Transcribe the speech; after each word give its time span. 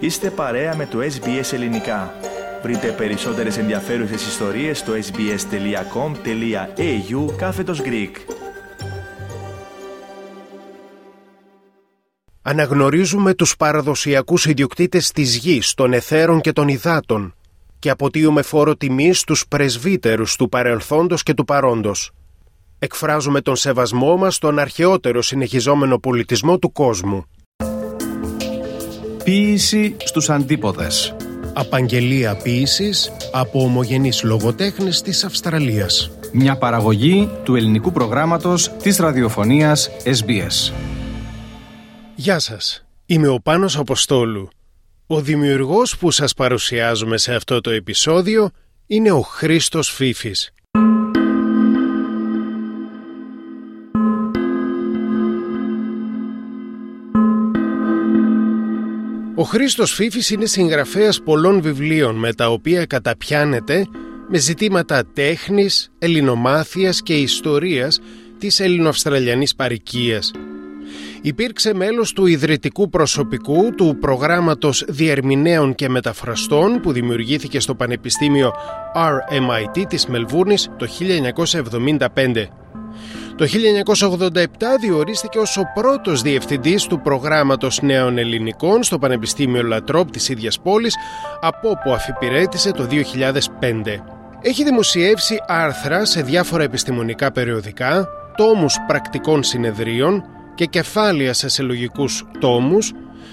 Είστε 0.00 0.30
παρέα 0.30 0.76
με 0.76 0.86
το 0.86 0.98
SBS 0.98 1.52
Ελληνικά. 1.52 2.14
Βρείτε 2.62 2.92
περισσότερες 2.92 3.58
ενδιαφέρουσες 3.58 4.26
ιστορίες 4.26 4.78
στο 4.78 4.92
sbs.com.au 4.92 5.36
κάθετος 7.36 7.80
Greek. 7.84 8.10
Αναγνωρίζουμε 12.42 13.34
τους 13.34 13.56
παραδοσιακούς 13.56 14.46
ιδιοκτήτες 14.46 15.10
της 15.10 15.36
γης, 15.36 15.74
των 15.74 15.92
εθέρων 15.92 16.40
και 16.40 16.52
των 16.52 16.68
υδάτων 16.68 17.34
και 17.78 17.90
αποτείουμε 17.90 18.42
φόρο 18.42 18.76
τιμής 18.76 19.18
στους 19.18 19.46
πρεσβύτερους 19.48 20.36
του 20.36 20.48
παρελθόντος 20.48 21.22
και 21.22 21.34
του 21.34 21.44
παρόντος. 21.44 22.10
Εκφράζουμε 22.78 23.40
τον 23.40 23.56
σεβασμό 23.56 24.16
μας 24.16 24.34
στον 24.34 24.58
αρχαιότερο 24.58 25.22
συνεχιζόμενο 25.22 25.98
πολιτισμό 25.98 26.58
του 26.58 26.72
κόσμου. 26.72 27.24
Ποίηση 29.30 29.96
στους 30.04 30.30
αντίποδες. 30.30 31.16
Απαγγελία 31.54 32.36
ποίησης 32.36 33.12
από 33.32 33.62
ομογενείς 33.62 34.22
λογοτέχνης 34.22 35.02
της 35.02 35.24
Αυστραλίας. 35.24 36.10
Μια 36.32 36.56
παραγωγή 36.56 37.30
του 37.44 37.54
ελληνικού 37.54 37.92
προγράμματος 37.92 38.68
της 38.82 38.96
ραδιοφωνίας 38.96 39.90
SBS. 40.04 40.72
Γεια 42.14 42.38
σας, 42.38 42.84
είμαι 43.06 43.28
ο 43.28 43.40
Πάνος 43.40 43.78
Αποστόλου. 43.78 44.48
Ο 45.06 45.20
δημιουργός 45.20 45.96
που 45.96 46.10
σας 46.10 46.34
παρουσιάζουμε 46.34 47.18
σε 47.18 47.34
αυτό 47.34 47.60
το 47.60 47.70
επεισόδιο 47.70 48.50
είναι 48.86 49.10
ο 49.10 49.20
Χρήστος 49.20 49.90
Φίφης. 49.90 50.52
Ο 59.40 59.44
Χρήστος 59.44 59.92
Φίφης 59.92 60.30
είναι 60.30 60.46
συγγραφέας 60.46 61.22
πολλών 61.22 61.60
βιβλίων 61.60 62.16
με 62.16 62.32
τα 62.32 62.48
οποία 62.48 62.84
καταπιάνεται 62.84 63.86
με 64.28 64.38
ζητήματα 64.38 65.02
τέχνης, 65.12 65.90
ελληνομάθειας 65.98 67.02
και 67.02 67.14
ιστορίας 67.14 68.00
της 68.38 68.60
ελληνοαυστραλιανής 68.60 69.54
παρικίας. 69.54 70.30
Υπήρξε 71.22 71.74
μέλος 71.74 72.12
του 72.12 72.26
ιδρυτικού 72.26 72.88
προσωπικού 72.88 73.74
του 73.76 73.96
προγράμματος 74.00 74.84
διερμηνέων 74.88 75.74
και 75.74 75.88
μεταφραστών 75.88 76.80
που 76.80 76.92
δημιουργήθηκε 76.92 77.60
στο 77.60 77.74
Πανεπιστήμιο 77.74 78.52
RMIT 78.94 79.84
της 79.88 80.06
Μελβούρνης 80.06 80.68
το 80.78 80.86
1975. 80.86 82.48
Το 83.40 83.46
1987 83.46 84.44
διορίστηκε 84.80 85.38
ως 85.38 85.56
ο 85.56 85.62
πρώτος 85.74 86.22
διευθυντής 86.22 86.84
του 86.84 87.00
προγράμματος 87.00 87.82
νέων 87.82 88.18
ελληνικών 88.18 88.82
στο 88.82 88.98
Πανεπιστήμιο 88.98 89.62
Λατρόπ 89.62 90.10
της 90.10 90.28
ίδιας 90.28 90.60
πόλης, 90.60 90.94
από 91.40 91.70
όπου 91.70 91.92
αφιπηρέτησε 91.92 92.70
το 92.70 92.84
2005. 92.84 94.02
Έχει 94.40 94.64
δημοσιεύσει 94.64 95.42
άρθρα 95.46 96.04
σε 96.04 96.22
διάφορα 96.22 96.62
επιστημονικά 96.62 97.32
περιοδικά, 97.32 98.08
τόμους 98.36 98.76
πρακτικών 98.86 99.42
συνεδρίων 99.42 100.24
και 100.54 100.66
κεφάλαια 100.66 101.32
σε 101.32 101.48
συλλογικούς 101.48 102.24
τόμους 102.40 102.92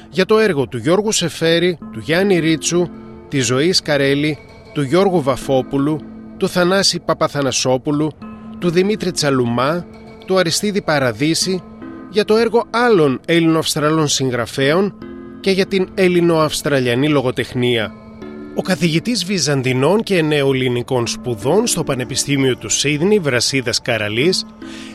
για 0.10 0.26
το 0.26 0.40
έργο 0.40 0.68
του 0.68 0.78
Γιώργου 0.78 1.12
Σεφέρη, 1.12 1.78
του 1.92 2.00
Γιάννη 2.00 2.40
Ρίτσου, 2.40 2.88
της 3.28 3.46
Ζωής 3.46 3.82
Καρέλη, 3.82 4.38
του 4.74 4.82
Γιώργου 4.82 5.22
Βαφόπουλου, 5.22 6.00
του 6.38 6.50
Θανάση 6.50 7.00
Παπαθανασόπουλου, 7.00 8.12
του 8.60 8.70
Δημήτρη 8.70 9.12
Τσαλουμά, 9.12 9.86
του 10.28 10.40
Αριστίδη 10.40 10.82
Παραδίση, 10.82 11.62
για 12.10 12.26
το 12.26 12.36
έργο 12.36 12.64
άλλων 12.70 13.20
Έλληνο-Αυστραλών 13.26 14.08
συγγραφέων 14.08 14.94
και 15.40 15.52
για 15.52 15.66
την 15.66 15.88
Έλληνο-Αυστραλιανή 15.94 17.10
λογοτεχνία. 17.10 17.92
Ο 18.56 18.62
καθηγητής 18.62 19.26
Βυζαντινών 19.26 20.04
και 20.04 20.22
Νεοελληνικών 20.22 21.08
Σπουδών 21.08 21.68
στο 21.68 21.84
Πανεπιστήμιο 21.84 22.58
του 22.58 22.70
Σίδνη, 22.70 23.20
Βρασίδας 23.20 23.82
Καραλής, 23.82 24.46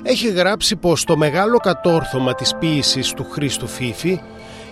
έχει 0.03 0.28
γράψει 0.28 0.76
πως 0.76 1.04
το 1.04 1.16
μεγάλο 1.16 1.56
κατόρθωμα 1.56 2.34
της 2.34 2.56
ποίησης 2.59 3.12
του 3.12 3.26
Χρήστου 3.31 3.69
Φίφη 3.69 4.21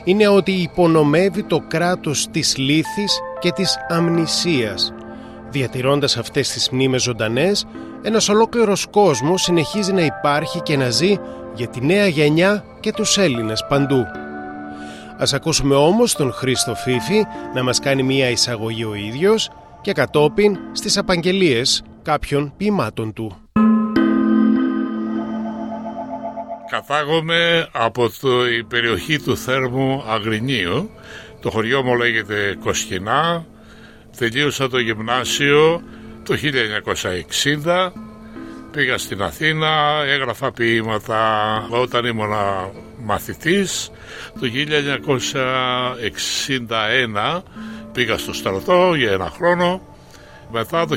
είναι 0.05 0.29
ότι 0.29 0.53
υπονομεύει 0.53 1.43
το 1.43 1.65
κράτος 1.69 2.27
της 2.31 2.57
λύθης 2.57 3.21
και 3.39 3.51
της 3.51 3.77
αμνησίας, 3.89 4.93
διατηρώντας 5.51 6.17
αυτές 6.17 6.51
τις 6.51 6.71
μνήμες 6.71 7.03
ζωντανές 7.03 7.67
ένας 8.03 8.29
ολόκληρος 8.29 8.87
κόσμος 8.91 9.43
συνεχίζει 9.43 9.93
να 9.93 10.03
υπάρχει 10.03 10.61
και 10.61 10.77
να 10.77 10.91
ζει 10.91 11.17
για 11.55 11.69
τη 11.69 11.85
νέα 11.85 12.07
γενιά 12.07 12.65
και 12.81 12.93
τους 12.93 13.19
Έλληνες 13.19 13.65
παντού. 13.69 14.07
Ας 15.19 15.33
ακούσουμε 15.35 15.75
όμως 15.75 16.15
τον 16.15 16.33
Χρήστο 16.33 16.75
Φίφη 16.75 17.25
να 17.55 17.63
μας 17.63 17.79
κάνει 17.79 18.03
μία 18.03 18.31
εισαγωγή 18.31 18.85
ο 18.85 18.95
ίδιος 18.95 19.51
και 19.81 19.93
κατόπιν 19.93 20.59
στις 20.73 20.99
απαγγελίες 20.99 21.83
κάποιων 22.03 22.53
ποιημάτων 22.57 23.13
του. 23.13 23.37
Κατάγομαι 26.71 27.69
από 27.73 28.11
το, 28.21 28.47
η 28.47 28.65
περιοχή 28.65 29.21
του 29.21 29.37
Θέρμου 29.37 30.05
Αγρινίου. 30.09 30.91
Το 31.41 31.51
χωριό 31.51 31.83
μου 31.83 31.97
λέγεται 31.97 32.57
Κοσκινά. 32.61 33.47
Τελείωσα 34.19 34.69
το 34.69 34.79
γυμνάσιο 34.79 35.83
το 36.23 36.37
1960 37.63 37.93
πήγα 38.71 38.99
στην 38.99 39.23
Αθήνα, 39.23 40.03
έγραφα 40.07 40.53
ποίηματα 40.53 41.19
όταν 41.71 42.05
ήμουν 42.05 42.33
μαθητής. 43.05 43.91
Το 44.41 44.47
1961 47.37 47.43
πήγα 47.93 48.19
στο 48.19 48.33
στρατό 48.33 48.95
για 48.95 49.13
ένα 49.13 49.31
χρόνο. 49.31 49.81
Μετά 50.53 50.87
το 50.87 50.97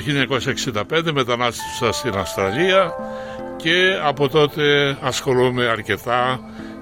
1965 0.89 1.11
μετανάστευσα 1.13 1.91
στην 1.91 2.17
Αυστραλία 2.17 2.93
και 3.57 3.99
από 4.03 4.29
τότε 4.29 4.97
ασχολούμαι 5.01 5.65
αρκετά 5.65 6.39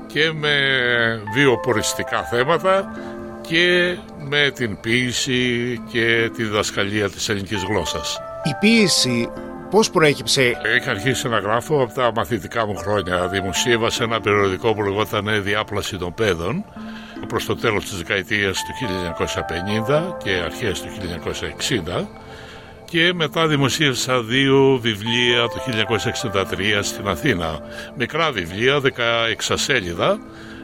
και 0.08 0.32
με 0.32 0.58
βιοποριστικά 1.34 2.24
θέματα 2.24 2.92
και 3.42 3.98
με 4.30 4.52
την 4.56 4.80
ποίηση 4.80 5.82
και 5.92 6.30
τη 6.36 6.44
διδασκαλία 6.44 7.10
της 7.10 7.30
ελληνικής 7.30 7.64
γλώσσας. 7.64 8.20
Η 8.44 8.56
ποίηση 8.60 9.30
πώς 9.70 9.90
προέκυψε; 9.90 10.58
Είχα 10.78 10.92
αρχίσει 10.92 11.28
να 11.28 11.40
γράφω 11.40 11.84
από 11.84 11.94
τα 11.94 12.12
μαθητικά 12.16 12.66
μου 12.66 12.76
χρόνια. 12.76 13.28
Δημοσίευα 13.28 13.90
σε 13.90 14.04
ένα 14.04 14.22
περιοδικό 14.22 14.74
που 14.74 14.84
λεγόταν 14.84 15.44
Διάπλαση 15.44 15.98
των 15.98 16.14
Παιδών 16.14 16.66
προς 17.28 17.46
το 17.46 17.56
τέλος 17.56 17.84
της 17.84 17.98
δεκαετίας 17.98 18.58
του 18.64 18.74
1950 19.88 20.18
και 20.24 20.32
αρχές 20.32 20.82
του 20.82 20.88
1960 22.00 22.08
και 22.86 23.14
μετά 23.14 23.48
δημοσίευσα 23.48 24.22
δύο 24.22 24.80
βιβλία 24.82 25.48
το 25.48 25.64
1963 26.34 26.80
στην 26.82 27.08
Αθήνα. 27.08 27.60
Μικρά 27.98 28.32
βιβλία, 28.32 28.80
16 28.80 29.54
σέλιδα, 29.56 30.20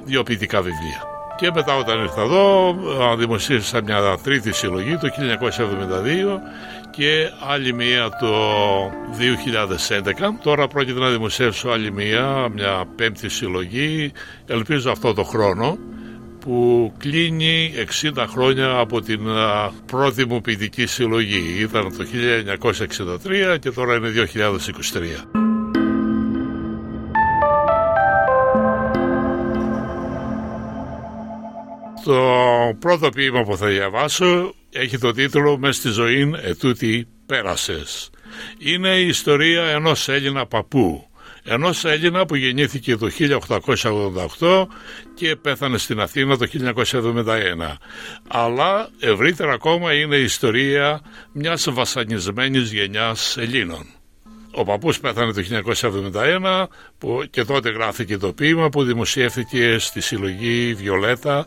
δύο 0.06 0.24
ποιητικά 0.24 0.62
βιβλία. 0.62 1.17
Και 1.38 1.52
μετά 1.54 1.76
όταν 1.76 2.00
ήρθα 2.00 2.22
εδώ 2.22 2.76
δημοσίευσα 3.18 3.82
μια 3.84 4.18
τρίτη 4.24 4.54
συλλογή 4.54 4.98
το 4.98 5.08
1972 5.08 6.40
και 6.92 7.30
άλλη 7.48 7.74
μία 7.74 8.10
το 8.10 8.34
2011. 9.98 10.44
Τώρα 10.44 10.68
πρόκειται 10.68 11.00
να 11.00 11.10
δημοσιεύσω 11.10 11.70
άλλη 11.70 11.92
μία, 11.92 12.50
μια 12.54 12.86
πέμπτη 12.96 13.30
συλλογή, 13.30 14.12
ελπίζω 14.46 14.92
αυτό 14.92 15.14
το 15.14 15.24
χρόνο, 15.24 15.78
που 16.40 16.94
κλείνει 16.98 17.74
60 18.16 18.26
χρόνια 18.28 18.78
από 18.78 19.02
την 19.02 19.20
πρώτη 19.86 20.26
μου 20.26 20.42
ποιητική 20.42 20.86
συλλογή. 20.86 21.62
Ήταν 21.62 21.98
το 21.98 22.06
1963 23.54 23.60
και 23.60 23.72
τώρα 23.72 23.96
είναι 23.96 24.10
2023. 25.34 25.47
Το 32.08 32.78
πρώτο 32.80 33.10
ποίημα 33.10 33.44
που 33.44 33.58
θα 33.58 33.68
διαβάσω 33.68 34.54
έχει 34.72 34.98
το 34.98 35.12
τίτλο 35.12 35.58
«Μες 35.58 35.76
στη 35.76 35.90
ζωή 35.90 36.34
ετούτη 36.44 37.08
πέρασες». 37.26 38.10
Είναι 38.58 38.90
η 38.90 39.08
ιστορία 39.08 39.64
ενός 39.64 40.08
Έλληνα 40.08 40.46
παππού, 40.46 41.08
ενός 41.44 41.86
Έλληνα 41.86 42.26
που 42.26 42.36
γεννήθηκε 42.36 42.96
το 42.96 43.10
1888 44.40 44.68
και 45.14 45.36
πέθανε 45.36 45.78
στην 45.78 46.00
Αθήνα 46.00 46.38
το 46.38 46.48
1971. 46.48 47.78
Αλλά 48.28 48.90
ευρύτερα 49.00 49.54
ακόμα 49.54 49.94
είναι 49.94 50.16
η 50.16 50.24
ιστορία 50.24 51.02
μιας 51.32 51.68
βασανισμένης 51.72 52.72
γενιάς 52.72 53.38
Ελλήνων. 53.38 53.86
Ο 54.52 54.64
παππούς 54.64 55.00
πέθανε 55.00 55.34
το 55.34 55.42
1971 56.14 56.68
που 56.98 57.24
και 57.30 57.44
τότε 57.44 57.70
γράφηκε 57.70 58.18
το 58.18 58.34
ποίημα 58.34 58.70
που 58.70 58.84
δημοσιεύθηκε 58.84 59.78
στη 59.80 60.02
συλλογή 60.02 60.74
Βιολέτα 60.74 61.46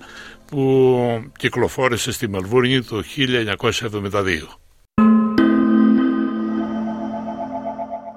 που 0.50 1.32
κυκλοφόρησε 1.38 2.12
στη 2.12 2.28
Μελβούρνη 2.28 2.82
το 2.82 3.02
1972. 3.16 4.60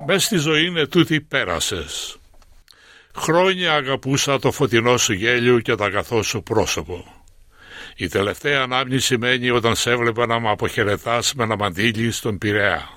Μες 0.06 0.24
στη 0.24 0.38
ζωή 0.38 0.66
είναι 0.66 0.88
τούτη 0.88 1.22
πέρασες. 1.22 2.18
Χρόνια 3.16 3.74
αγαπούσα 3.74 4.40
το 4.40 4.52
φωτεινό 4.52 4.98
σου 4.98 5.14
γέλιο 5.14 5.60
και 5.60 5.76
τα 5.76 5.86
αγαθό 5.86 6.24
σου 6.24 6.44
πρόσωπο. 6.44 7.24
Η 7.96 8.08
τελευταία 8.08 8.62
ανάμνη 8.62 9.00
σημαίνει 9.00 9.50
όταν 9.50 9.76
σε 9.76 9.92
έβλεπα 9.92 10.26
να 10.26 10.40
με 10.40 10.50
αποχαιρετάς 10.50 11.34
με 11.34 11.44
ένα 11.44 11.56
μαντίλι 11.56 12.12
στον 12.12 12.38
Πειραιά. 12.38 12.90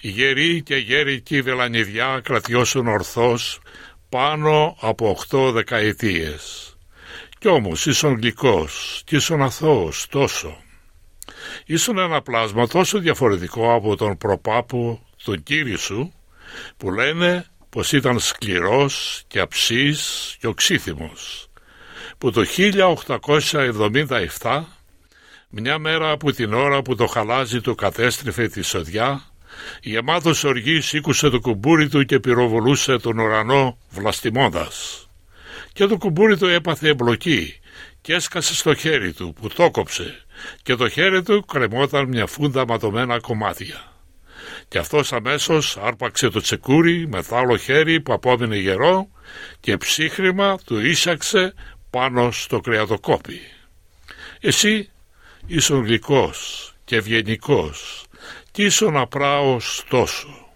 Οι 0.00 0.08
γεροί 0.08 0.62
και 0.62 0.76
γέρικοι 0.76 1.42
βελανιδιά 1.42 2.20
κρατιώσουν 2.24 2.86
ορθώς 2.86 3.60
πάνω 4.08 4.76
από 4.80 5.10
οχτώ 5.10 5.52
δεκαετίες. 5.52 6.71
Κι 7.42 7.48
όμως 7.48 7.86
ήσουν 7.86 8.14
γλυκός 8.14 9.02
κι 9.04 9.16
ήσουν 9.16 9.42
αθώος 9.42 10.06
τόσο. 10.10 10.56
Ήσουν 11.66 11.98
ένα 11.98 12.22
πλάσμα 12.22 12.66
τόσο 12.66 12.98
διαφορετικό 12.98 13.74
από 13.74 13.96
τον 13.96 14.16
προπάπου, 14.18 15.00
τον 15.24 15.42
κύριο 15.42 15.78
σου, 15.78 16.12
που 16.76 16.90
λένε 16.90 17.46
πως 17.68 17.92
ήταν 17.92 18.18
σκληρός 18.18 19.22
και 19.26 19.40
αψής 19.40 20.36
και 20.40 20.46
οξύθυμος, 20.46 21.48
που 22.18 22.30
το 22.30 22.44
1877, 24.40 24.64
μια 25.48 25.78
μέρα 25.78 26.10
από 26.10 26.32
την 26.32 26.52
ώρα 26.54 26.82
που 26.82 26.94
το 26.94 27.06
χαλάζι 27.06 27.60
του 27.60 27.74
κατέστρεφε 27.74 28.48
τη 28.48 28.62
σοδιά, 28.62 29.22
γεμάτος 29.80 30.44
οργής 30.44 30.86
σήκουσε 30.86 31.28
το 31.28 31.40
κουμπούρι 31.40 31.88
του 31.88 32.04
και 32.04 32.20
πυροβολούσε 32.20 32.96
τον 32.96 33.18
ουρανό 33.18 33.78
βλαστημώντας. 33.90 35.06
Και 35.72 35.86
το 35.86 35.96
κουμπούρι 35.96 36.38
του 36.38 36.46
έπαθε 36.46 36.88
εμπλοκή 36.88 37.60
και 38.00 38.14
έσκασε 38.14 38.54
στο 38.54 38.74
χέρι 38.74 39.12
του 39.12 39.34
που 39.40 39.48
το 39.48 39.70
κόψε 39.70 40.24
και 40.62 40.74
το 40.74 40.88
χέρι 40.88 41.22
του 41.22 41.44
κρεμόταν 41.44 42.08
μια 42.08 42.26
φούντα 42.26 42.66
ματωμένα 42.66 43.20
κομμάτια. 43.20 43.92
Και 44.68 44.78
αυτός 44.78 45.12
αμέσως 45.12 45.76
άρπαξε 45.76 46.28
το 46.28 46.40
τσεκούρι 46.40 47.08
με 47.08 47.22
το 47.22 47.36
άλλο 47.36 47.56
χέρι 47.56 48.00
που 48.00 48.12
απόμεινε 48.12 48.56
γερό 48.56 49.08
και 49.60 49.76
ψύχρημα 49.76 50.58
του 50.64 50.78
ίσαξε 50.80 51.54
πάνω 51.90 52.30
στο 52.30 52.60
κρεατοκόπι. 52.60 53.40
Εσύ 54.40 54.90
ήσουν 55.46 55.84
γλυκός 55.84 56.72
και 56.84 56.96
ευγενικός 56.96 58.04
κι 58.50 58.64
ήσουν 58.64 58.96
απράος 58.96 59.84
τόσο. 59.88 60.46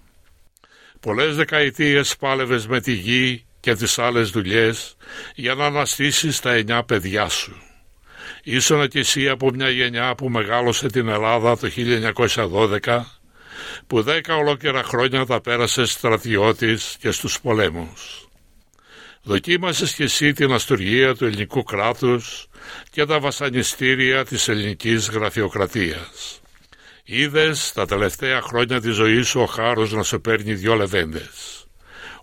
Πολλές 1.00 1.36
δεκαετίες 1.36 2.16
πάλευες 2.16 2.66
με 2.66 2.80
τη 2.80 2.92
γη 2.92 3.45
και 3.66 3.74
τις 3.74 3.98
άλλες 3.98 4.30
δουλειές 4.30 4.96
για 5.34 5.54
να 5.54 5.64
αναστήσεις 5.64 6.40
τα 6.40 6.52
εννιά 6.52 6.82
παιδιά 6.82 7.28
σου. 7.28 7.56
Ήσουν 8.42 8.88
κι 8.88 8.98
εσύ 8.98 9.28
από 9.28 9.50
μια 9.50 9.70
γενιά 9.70 10.14
που 10.14 10.28
μεγάλωσε 10.28 10.88
την 10.88 11.08
Ελλάδα 11.08 11.58
το 11.58 11.70
1912 12.84 13.04
που 13.86 14.02
δέκα 14.02 14.36
ολόκληρα 14.36 14.82
χρόνια 14.82 15.26
τα 15.26 15.40
πέρασε 15.40 15.84
στρατιώτης 15.84 16.96
και 17.00 17.10
στους 17.10 17.40
πολέμους. 17.40 18.28
Δοκίμασες 19.22 19.94
κι 19.94 20.02
εσύ 20.02 20.32
την 20.32 20.52
αστουργία 20.52 21.14
του 21.14 21.24
ελληνικού 21.24 21.62
κράτους 21.62 22.46
και 22.90 23.04
τα 23.04 23.20
βασανιστήρια 23.20 24.24
της 24.24 24.48
ελληνικής 24.48 25.08
γραφειοκρατίας. 25.08 26.40
Είδες 27.04 27.72
τα 27.72 27.86
τελευταία 27.86 28.40
χρόνια 28.40 28.80
της 28.80 28.94
ζωής 28.94 29.28
σου 29.28 29.40
ο 29.40 29.46
χάρος 29.46 29.92
να 29.92 30.02
σου 30.02 30.20
παίρνει 30.20 30.54
δυο 30.54 30.74
λεβέντες. 30.74 31.66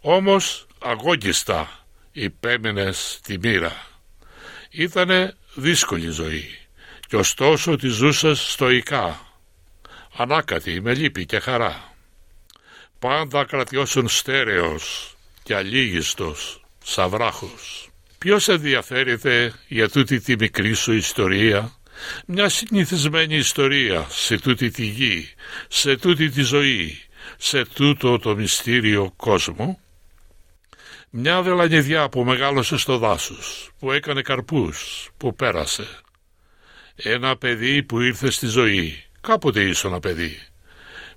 Όμως 0.01 0.67
αγώγιστα 0.83 1.85
υπέμενες 2.11 3.19
τη 3.23 3.37
μοίρα. 3.37 3.87
Ήτανε 4.69 5.37
δύσκολη 5.53 6.09
ζωή 6.09 6.57
και 7.07 7.15
ωστόσο 7.15 7.75
τη 7.75 7.87
ζούσες 7.87 8.39
στοικά 8.51 9.33
ανάκατη 10.17 10.81
με 10.81 10.93
λύπη 10.93 11.25
και 11.25 11.39
χαρά. 11.39 11.95
Πάντα 12.99 13.45
κρατιώσουν 13.45 14.07
στέρεος 14.07 15.15
και 15.43 15.55
αλήγιστος 15.55 16.63
σαβράχος. 16.83 17.89
Ποιος 18.17 18.47
ενδιαφέρεται 18.47 19.53
για 19.67 19.89
τούτη 19.89 20.19
τη 20.19 20.35
μικρή 20.35 20.73
σου 20.73 20.93
ιστορία, 20.93 21.77
μια 22.25 22.49
συνηθισμένη 22.49 23.35
ιστορία 23.35 24.07
σε 24.09 24.37
τούτη 24.37 24.69
τη 24.69 24.85
γη, 24.85 25.29
σε 25.67 25.97
τούτη 25.97 26.29
τη 26.29 26.41
ζωή, 26.41 27.01
σε 27.37 27.65
τούτο 27.65 28.19
το 28.19 28.35
μυστήριο 28.35 29.13
κόσμο; 29.15 29.79
Μια 31.15 31.41
βελανιδιά 31.41 32.09
που 32.09 32.23
μεγάλωσε 32.23 32.77
στο 32.77 32.97
δάσος, 32.97 33.71
που 33.79 33.91
έκανε 33.91 34.21
καρπούς, 34.21 35.09
που 35.17 35.35
πέρασε. 35.35 35.87
Ένα 36.95 37.37
παιδί 37.37 37.83
που 37.83 38.01
ήρθε 38.01 38.31
στη 38.31 38.47
ζωή, 38.47 39.03
κάποτε 39.21 39.61
ήσουν 39.61 39.89
ένα 39.91 39.99
παιδί, 39.99 40.37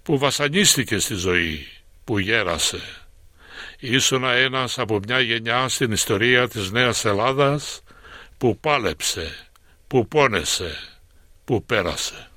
που 0.03 0.19
βασανίστηκε 0.19 0.99
στη 0.99 1.15
ζωή, 1.15 1.67
που 2.05 2.19
γέρασε. 2.19 2.81
Ήσουν 3.79 4.25
ένας 4.25 4.79
από 4.79 5.01
μια 5.07 5.21
γενιά 5.21 5.69
στην 5.69 5.93
ιστορία 5.93 6.49
της 6.49 6.71
Νέας 6.71 7.05
Ελλάδας 7.05 7.83
που 8.39 8.59
πάλεψε, 8.59 9.49
που 9.87 10.09
πόνεσε, 10.09 10.77
που 11.45 11.65
πέρασε. 11.65 12.31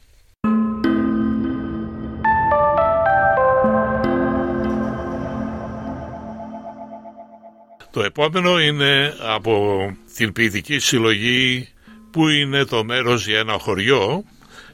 Το 7.91 8.03
επόμενο 8.03 8.59
είναι 8.59 9.15
από 9.19 9.86
την 10.15 10.33
ποιητική 10.33 10.80
συλλογή 10.80 11.68
που 12.12 12.27
είναι 12.27 12.65
το 12.65 12.83
μέρος 12.83 13.27
για 13.27 13.39
ένα 13.39 13.53
χωριό 13.53 14.24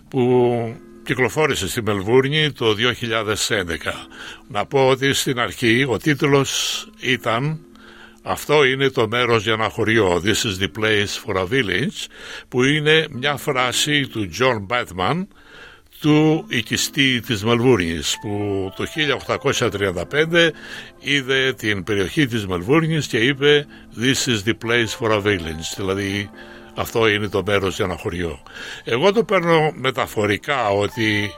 που 0.09 0.75
κυκλοφόρησε 1.03 1.67
στη 1.67 1.81
Μελβούρνη 1.81 2.51
το 2.51 2.75
2011. 2.75 2.75
Να 4.47 4.65
πω 4.65 4.88
ότι 4.88 5.13
στην 5.13 5.39
αρχή 5.39 5.85
ο 5.89 5.97
τίτλος 5.97 6.83
ήταν 7.00 7.59
«Αυτό 8.23 8.63
είναι 8.63 8.89
το 8.89 9.07
μέρος 9.07 9.44
για 9.44 9.53
ένα 9.53 9.69
χωριό, 9.69 10.21
This 10.23 10.45
is 10.45 10.63
the 10.63 10.69
place 10.79 11.25
for 11.25 11.35
a 11.35 11.45
village» 11.51 12.06
που 12.47 12.63
είναι 12.63 13.07
μια 13.12 13.38
φράση 13.38 14.07
του 14.07 14.29
John 14.39 14.65
Batman 14.67 15.27
του 16.05 16.45
οικιστή 16.47 17.19
της 17.19 17.43
Μελβούρνης 17.43 18.17
που 18.21 18.71
το 18.75 18.85
1835 19.69 20.49
είδε 20.99 21.53
την 21.53 21.83
περιοχή 21.83 22.25
της 22.25 22.47
Μελβούρνης 22.47 23.07
και 23.07 23.17
είπε 23.17 23.65
«This 23.99 24.29
is 24.29 24.49
the 24.49 24.53
place 24.65 24.99
for 24.99 25.11
a 25.11 25.21
village» 25.23 25.73
δηλαδή 25.75 26.29
αυτό 26.75 27.07
είναι 27.07 27.27
το 27.27 27.43
μέρος 27.45 27.75
για 27.75 27.85
ένα 27.85 27.97
χωριό. 27.97 28.39
Εγώ 28.83 29.11
το 29.11 29.23
παίρνω 29.23 29.71
μεταφορικά 29.75 30.69
ότι 30.69 31.31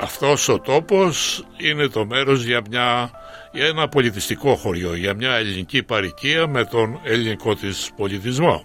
αυτός 0.00 0.48
ο 0.48 0.60
τόπος 0.60 1.44
είναι 1.56 1.88
το 1.88 2.06
μέρος 2.06 2.42
για, 2.42 2.62
μια, 2.70 3.10
για 3.52 3.66
ένα 3.66 3.88
πολιτιστικό 3.88 4.54
χωριό, 4.54 4.94
για 4.94 5.14
μια 5.14 5.34
ελληνική 5.34 5.82
παροικία 5.82 6.46
με 6.46 6.64
τον 6.64 7.00
ελληνικό 7.02 7.54
της 7.54 7.90
πολιτισμό. 7.96 8.64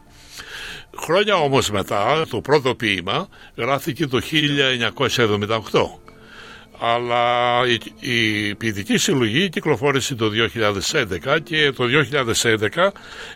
Χρόνια 1.01 1.35
όμως 1.35 1.71
μετά 1.71 2.25
το 2.29 2.41
πρώτο 2.41 2.75
ποίημα 2.75 3.27
γράφτηκε 3.55 4.07
το 4.07 4.21
1978 4.31 5.57
αλλά 6.79 7.61
η, 7.67 7.77
η 7.99 8.55
ποιητική 8.55 8.97
συλλογή 8.97 9.49
κυκλοφόρησε 9.49 10.15
το 10.15 10.29
2011 11.31 11.37
και 11.43 11.71
το 11.71 11.85
2011 12.43 12.89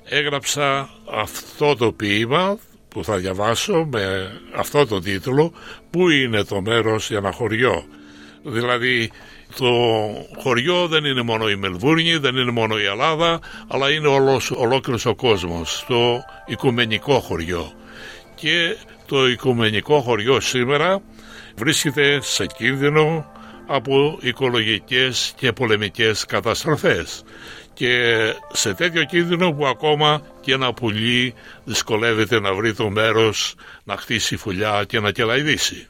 έγραψα 0.09 0.89
αυτό 1.11 1.75
το 1.75 1.91
ποίημα 1.91 2.57
που 2.87 3.03
θα 3.03 3.17
διαβάσω 3.17 3.87
με 3.91 4.31
αυτό 4.55 4.87
το 4.87 4.99
τίτλο 4.99 5.53
«Πού 5.89 6.09
είναι 6.09 6.43
το 6.43 6.61
μέρος 6.61 7.07
για 7.07 7.17
ένα 7.17 7.31
χωριό». 7.31 7.85
Δηλαδή 8.47 9.11
το 9.57 9.71
χωριό 10.37 10.87
δεν 10.87 11.05
είναι 11.05 11.21
μόνο 11.21 11.49
η 11.49 11.55
Μελβούρνη, 11.55 12.17
δεν 12.17 12.35
είναι 12.35 12.51
μόνο 12.51 12.79
η 12.79 12.85
Ελλάδα, 12.85 13.39
αλλά 13.67 13.91
είναι 13.91 14.07
ολός, 14.07 14.51
ολόκληρος 14.51 15.05
ο 15.05 15.15
κόσμος, 15.15 15.85
το 15.87 16.23
οικουμενικό 16.45 17.19
χωριό. 17.19 17.71
Και 18.35 18.77
το 19.05 19.27
οικουμενικό 19.27 20.01
χωριό 20.01 20.39
σήμερα 20.39 21.01
βρίσκεται 21.55 22.19
σε 22.21 22.45
κίνδυνο 22.45 23.31
από 23.67 24.17
οικολογικές 24.21 25.33
και 25.35 25.51
πολεμικές 25.51 26.25
καταστροφές 26.25 27.23
και 27.73 28.15
σε 28.51 28.73
τέτοιο 28.73 29.03
κίνδυνο 29.03 29.51
που 29.51 29.67
ακόμα 29.67 30.21
και 30.41 30.53
ένα 30.53 30.73
πουλί 30.73 31.33
δυσκολεύεται 31.63 32.39
να 32.39 32.53
βρει 32.53 32.73
το 32.73 32.89
μέρος 32.89 33.55
να 33.83 33.97
χτίσει 33.97 34.37
φουλιά 34.37 34.83
και 34.87 34.99
να 34.99 35.11
κελαϊδίσει. 35.11 35.87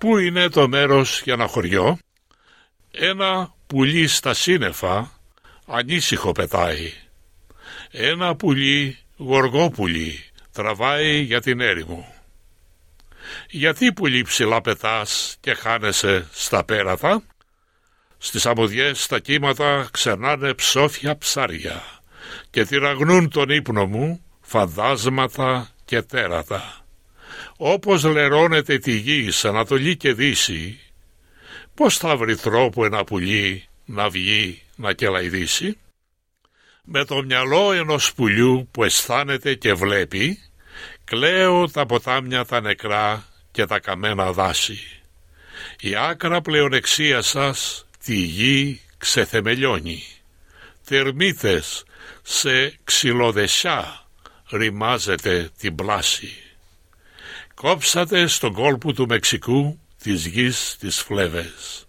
Πού 0.00 0.18
είναι 0.18 0.48
το 0.48 0.68
μέρος 0.68 1.22
για 1.22 1.32
ένα 1.32 1.46
χωριό; 1.46 1.98
Ένα 2.90 3.54
πουλί 3.66 4.06
στα 4.06 4.34
σύννεφα 4.34 5.12
ανήσυχο 5.66 6.32
πετάει. 6.32 6.92
Ένα 7.90 8.36
πουλί 8.36 8.98
γοργό 9.16 9.70
πουλί 9.70 10.24
τραβάει 10.52 11.20
για 11.20 11.40
την 11.40 11.60
έρημο. 11.60 12.14
Γιατί 13.48 13.92
πουλί 13.92 14.22
ψηλά 14.22 14.60
πετάς 14.60 15.36
και 15.40 15.54
χάνεσαι 15.54 16.28
στα 16.32 16.64
πέρατα; 16.64 17.22
Στις 18.18 18.46
αμμουδιές 18.46 19.06
τα 19.06 19.18
κύματα 19.18 19.88
ξερνάνε 19.90 20.54
ψόφια 20.54 21.18
ψάρια 21.18 21.82
και 22.50 22.64
τυραγνούν 22.64 23.30
τον 23.30 23.48
ύπνο 23.48 23.86
μου 23.86 24.24
φαντάσματα 24.40 25.68
και 25.84 26.02
τέρατα. 26.02 26.79
Όπως 27.56 28.04
λερώνεται 28.04 28.78
τη 28.78 28.92
γη 28.92 29.30
σε 29.30 29.48
Ανατολή 29.48 29.96
και 29.96 30.12
Δύση, 30.12 30.78
πώς 31.74 31.96
θα 31.96 32.16
βρει 32.16 32.36
τρόπο 32.36 32.84
ένα 32.84 33.04
πουλί 33.04 33.64
να 33.84 34.08
βγει 34.08 34.62
να 34.76 34.92
κελαϊδίσει; 34.92 35.78
Με 36.84 37.04
το 37.04 37.22
μυαλό 37.22 37.72
ενός 37.72 38.14
πουλιού 38.14 38.68
που 38.70 38.84
αισθάνεται 38.84 39.54
και 39.54 39.72
βλέπει, 39.72 40.38
κλαίω 41.04 41.70
τα 41.70 41.86
ποτάμια 41.86 42.44
τα 42.44 42.60
νεκρά 42.60 43.24
και 43.50 43.66
τα 43.66 43.78
καμένα 43.78 44.32
δάση. 44.32 44.78
Η 45.80 45.96
άκρα 45.96 46.40
πλεονεξία 46.40 47.22
σας 47.22 47.86
τη 48.04 48.14
γη 48.14 48.80
ξεθεμελιώνει. 48.98 50.02
Τερμίτες 50.84 51.84
σε 52.22 52.74
ξυλοδεσιά 52.84 54.06
ρημάζεται 54.50 55.50
την 55.58 55.74
πλάση. 55.74 56.49
Κόψατε 57.60 58.26
στον 58.26 58.52
κόλπο 58.52 58.92
του 58.92 59.06
Μεξικού 59.06 59.80
της 60.02 60.26
γης 60.26 60.76
τις 60.80 61.00
φλέβες. 61.00 61.86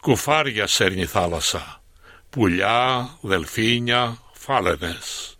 Κουφάρια 0.00 0.66
σέρνει 0.66 1.06
θάλασσα, 1.06 1.82
πουλιά, 2.30 3.10
δελφίνια, 3.20 4.18
φάλαινες. 4.32 5.38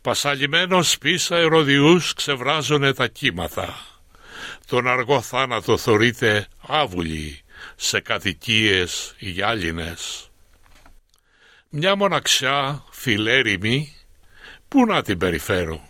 Πασαλιμένος 0.00 0.98
πίσα 0.98 1.36
ερωδιούς 1.36 2.14
ξεβράζουνε 2.14 2.92
τα 2.92 3.06
κύματα. 3.06 3.78
Τον 4.66 4.88
αργό 4.88 5.20
θάνατο 5.20 5.76
θωρείται 5.76 6.46
άβουλοι 6.66 7.42
σε 7.76 8.00
κατοικίες 8.00 9.14
γυάλινες. 9.18 10.30
Μια 11.68 11.96
μοναξιά 11.96 12.84
φιλέριμη, 12.90 13.94
πού 14.68 14.86
να 14.86 15.02
την 15.02 15.18
περιφέρω, 15.18 15.88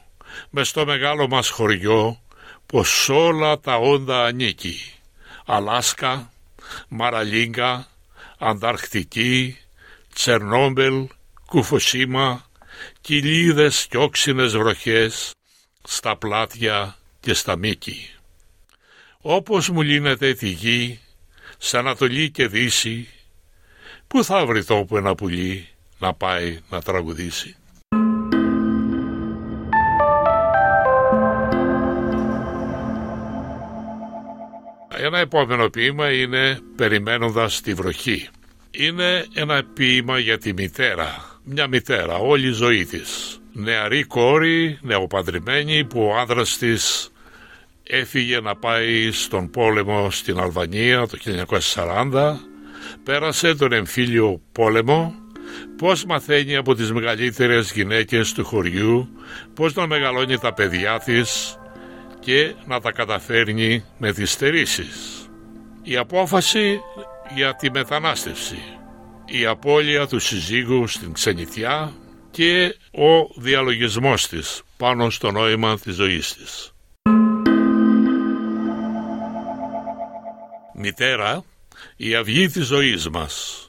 μες 0.50 0.68
στο 0.68 0.86
μεγάλο 0.86 1.28
μας 1.28 1.48
χωριό 1.48 2.23
πως 2.66 3.08
όλα 3.08 3.60
τα 3.60 3.76
όντα 3.76 4.24
ανήκει. 4.24 4.92
Αλάσκα, 5.46 6.32
Μαραλίγκα, 6.88 7.86
Ανταρκτική, 8.38 9.58
Τσερνόμπελ, 10.14 11.06
Κουφοσίμα, 11.46 12.50
κοιλίδες 13.00 13.86
και 13.90 13.96
όξινες 13.96 14.56
βροχές 14.56 15.30
στα 15.82 16.16
πλάτια 16.16 16.96
και 17.20 17.34
στα 17.34 17.56
μήκη. 17.56 18.10
Όπως 19.20 19.68
μου 19.68 19.82
λύνεται 19.82 20.34
τη 20.34 20.48
γη, 20.48 21.00
σ' 21.58 21.74
Ανατολή 21.74 22.30
και 22.30 22.46
Δύση, 22.48 23.08
πού 24.06 24.24
θα 24.24 24.46
βρει 24.46 24.64
τόπο 24.64 24.96
ένα 24.96 25.14
πουλί 25.14 25.68
να 25.98 26.14
πάει 26.14 26.60
να 26.70 26.82
τραγουδήσει; 26.82 27.56
Ένα 35.04 35.18
επόμενο 35.18 35.68
ποίημα 35.68 36.12
είναι 36.12 36.58
«Περιμένοντας 36.76 37.60
τη 37.60 37.74
βροχή». 37.74 38.28
Είναι 38.70 39.26
ένα 39.34 39.62
ποίημα 39.74 40.18
για 40.18 40.38
τη 40.38 40.52
μητέρα, 40.52 41.38
μια 41.42 41.66
μητέρα 41.66 42.14
όλη 42.14 42.46
η 42.48 42.52
ζωή 42.52 42.84
της. 42.84 43.38
Νεαρή 43.52 44.04
κόρη, 44.04 44.78
νεοπαντρεμένη 44.82 45.84
που 45.84 46.00
ο 46.00 46.16
άνδρας 46.16 46.58
της 46.58 47.12
έφυγε 47.82 48.40
να 48.40 48.56
πάει 48.56 49.10
στον 49.12 49.50
πόλεμο 49.50 50.10
στην 50.10 50.38
Αλβανία 50.38 51.06
το 51.06 51.18
1940, 51.18 52.36
πέρασε 53.04 53.54
τον 53.54 53.72
εμφύλιο 53.72 54.40
πόλεμο, 54.52 55.14
πώς 55.76 56.04
μαθαίνει 56.04 56.56
από 56.56 56.74
τις 56.74 56.92
μεγαλύτερες 56.92 57.72
γυναίκες 57.72 58.32
του 58.32 58.44
χωριού, 58.44 59.08
πώς 59.54 59.74
να 59.74 59.86
μεγαλώνει 59.86 60.38
τα 60.38 60.54
παιδιά 60.54 61.00
της, 61.04 61.58
και 62.24 62.54
να 62.66 62.80
τα 62.80 62.92
καταφέρνει 62.92 63.84
με 63.98 64.12
τις 64.12 64.30
στερήσεις. 64.30 65.28
Η 65.82 65.96
απόφαση 65.96 66.80
για 67.34 67.54
τη 67.54 67.70
μετανάστευση, 67.70 68.58
η 69.24 69.46
απώλεια 69.46 70.06
του 70.06 70.18
συζύγου 70.18 70.86
στην 70.86 71.12
ξενιτιά 71.12 71.92
και 72.30 72.76
ο 72.90 73.40
διαλογισμός 73.40 74.28
της 74.28 74.62
πάνω 74.76 75.10
στο 75.10 75.30
νόημα 75.30 75.78
της 75.78 75.94
ζωής 75.94 76.34
της. 76.34 76.72
Μητέρα, 80.74 81.44
η 81.96 82.14
αυγή 82.14 82.48
της 82.48 82.66
ζωής 82.66 83.08
μας, 83.08 83.68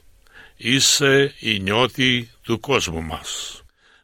είσαι 0.56 1.34
η 1.40 1.58
νιώτη 1.58 2.30
του 2.42 2.60
κόσμου 2.60 3.02
μας. 3.02 3.60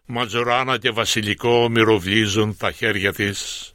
Ματζοράνα 0.06 0.78
και 0.78 0.90
βασιλικό 0.90 1.68
μυροβλίζουν 1.68 2.56
τα 2.56 2.72
χέρια 2.72 3.12
της 3.12 3.71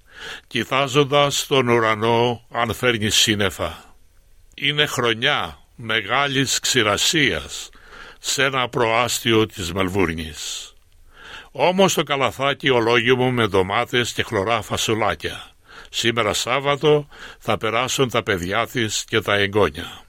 κοιτάζοντας 0.48 1.46
τον 1.48 1.68
ουρανό 1.68 2.48
αν 2.52 2.74
φέρνει 2.74 3.10
σύννεφα. 3.10 3.96
Είναι 4.56 4.86
χρονιά 4.86 5.60
μεγάλης 5.76 6.60
ξηρασίας 6.60 7.70
σε 8.20 8.44
ένα 8.44 8.70
προάστιο 8.70 9.46
της 9.46 9.74
Μελβούρνης. 9.74 10.72
Όμως 11.52 11.94
το 11.94 12.04
καλαθάκι 12.04 12.70
ολόγιο 12.70 13.16
μου 13.16 13.32
με 13.32 13.48
ντομάτες 13.48 14.12
και 14.14 14.24
χλωρά 14.24 14.62
φασουλάκια. 14.62 15.52
Σήμερα 15.90 16.34
Σάββατο 16.34 17.08
θα 17.40 17.58
περάσουν 17.58 18.10
τα 18.10 18.24
παιδιά 18.24 18.68
της 18.68 19.04
και 19.08 19.22
τα 19.22 19.34
εγγόνια. 19.34 20.02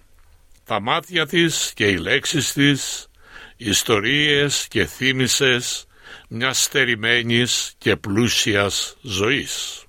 Τα 0.65 0.81
μάτια 0.81 1.27
της 1.27 1.73
και 1.75 1.87
οι 1.87 1.97
λέξεις 1.97 2.53
της, 2.53 3.09
ιστορίες 3.57 4.67
και 4.69 4.85
θύμησες 4.85 5.87
μιας 6.29 6.63
στερημένης 6.63 7.75
και 7.79 7.97
πλούσιας 7.97 8.97
ζωής. 9.01 9.85